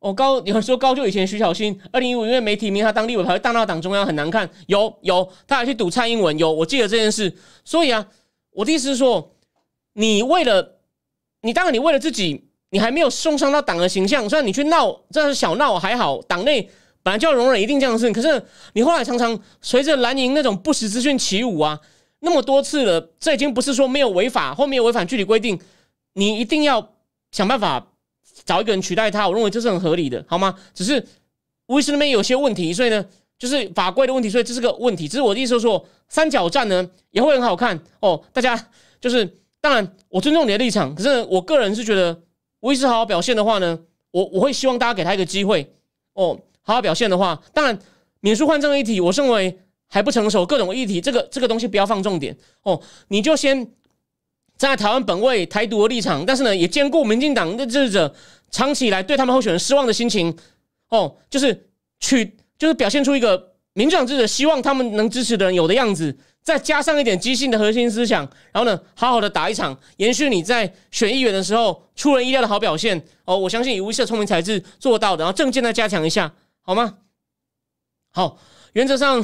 [0.00, 4.50] 哦，高有人说高就以前徐小新二零一五因为没提名他当立委，还会大闹党中央很难看。
[4.66, 7.32] 有有，他还去赌蔡英文，有我记得这件事。
[7.64, 8.04] 所以啊，
[8.50, 9.36] 我的意思是说。
[9.94, 10.78] 你为了
[11.42, 14.28] 你，当然你为了自己，你还没有送上到党的形象。
[14.28, 16.62] 虽然你去闹，这是小闹还好，党内
[17.02, 18.12] 本来就要容忍一定这样的事情。
[18.12, 18.42] 可是
[18.74, 21.80] 你后来常常随着蓝营那种不实资讯起舞啊，
[22.20, 25.58] 那么多次了，这已经不是说没有违法，后面有违反具体规定，
[26.12, 26.92] 你一定要
[27.32, 27.88] 想办法
[28.44, 29.26] 找一个人取代他。
[29.26, 30.54] 我认为这是很合理的，好吗？
[30.72, 31.04] 只是
[31.66, 33.04] 威斯那边有些问题，所以呢，
[33.38, 35.08] 就是法规的问题，所以这是个问题。
[35.08, 38.68] 只是我的意思说，三角战呢也会很好看哦，大家
[39.00, 39.38] 就是。
[39.60, 42.22] 当然，我尊重你的立场，可是我个人是觉得，
[42.60, 43.78] 威斯好好表现的话呢，
[44.10, 45.74] 我我会希望大家给他一个机会。
[46.14, 47.78] 哦，好好表现的话，当然
[48.20, 52.36] 免书换证议题，我认为还不成熟，各种议题，这个这个东西不要放重点。
[52.62, 53.64] 哦，你就先
[54.56, 58.14] 站在台湾本位台独的立场，但是呢，也兼顾民进党的支持者
[58.50, 60.36] 长期以来对他们候选人失望的心情。
[60.88, 61.68] 哦，就是
[62.00, 73.36] 取就是表现出一个民进党支持者希望他们能支持的人有的样子，再加上一点激进的核心思想，然后呢，好好的打一场，延续你在选议员的时候出人意料的好表现哦。
[73.36, 76.96] 我相信以无色聪明才智做到的，然后证件再加强一下，好吗？
[78.10, 78.38] 好，
[78.72, 79.22] 原则上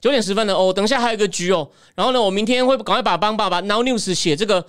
[0.00, 1.68] 九点十分的哦，等一下还有一个局哦。
[1.96, 4.64] 然后呢，我明天会赶快把帮爸爸 Now News 写这个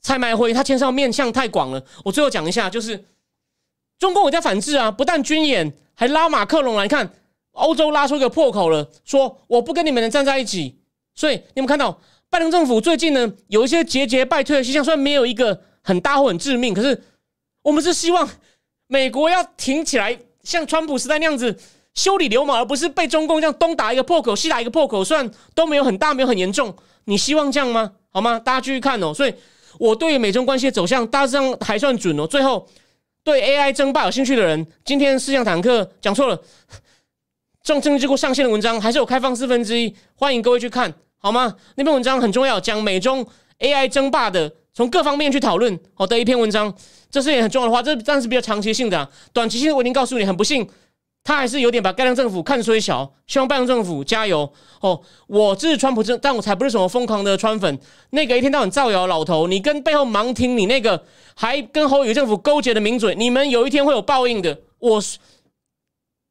[0.00, 1.84] 蔡麦辉，他牵涉面向太广了。
[2.04, 3.04] 我最后讲一下，就是
[3.98, 7.12] 中共有在反制啊，不但军演，还拉马克龙来看
[7.52, 10.78] 欧洲拉出一个破口了，说我不跟你们人站在一起。
[11.14, 17.02] 所以你们看到拜登政府最近呢有一些节节败退的现象，虽然没有一个很大或很致命，可是
[17.62, 18.28] 我们是希望
[18.86, 21.56] 美国要挺起来，像川普时代那样子
[21.94, 25.04] 修理流氓，而不是被中共这样东打一个破口，西打一个破口。
[25.04, 26.74] 虽然都没有很大，没有很严重，
[27.04, 27.92] 你希望这样吗？
[28.10, 28.38] 好吗？
[28.38, 29.14] 大家继续看哦。
[29.14, 29.34] 所以
[29.78, 32.26] 我对美中关系的走向大致上还算准哦。
[32.26, 32.68] 最后
[33.22, 36.40] 对 AI 争霸有兴趣的人，今天四项坦克讲错了，
[37.64, 40.92] 正政治机构上线的文章还是有开放四分之一，欢迎各位去看。
[41.16, 41.54] 好吗？
[41.76, 43.26] 那篇文章很重要，讲美中
[43.60, 45.80] AI 争霸的，从各方面去讨论。
[45.94, 46.72] 好的一篇文章，
[47.10, 50.68] 这是也很重要的话，这但是比较长期性的，短期性我已经告诉你，很不幸，
[51.22, 53.10] 他还是有点把盖亮政府看衰小。
[53.26, 55.00] 希望拜登政府加油哦！
[55.26, 57.78] 我支持川普政，但我才不是什么疯狂的川粉。
[58.10, 61.02] 那个一天到晚造谣老头，你跟背后盲听你那个
[61.34, 64.60] 还跟侯友政府勾结的名嘴，你们有一天会有报应的。
[64.80, 65.02] 我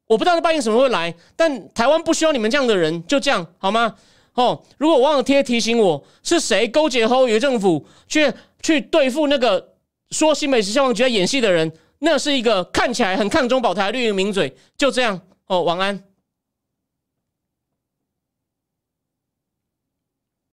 [0.07, 3.95] 我不知道他半夜什么会来，但台湾不需要你们这样的人，就这样好吗？
[4.33, 9.75] 哦，如果我忘了贴提醒我是谁勾结后有政府去去对付那个
[10.09, 16.03] 说新美食消防局在演戏的人，那是一个看起来很抗中保台绿营名嘴，就这样哦，晚安。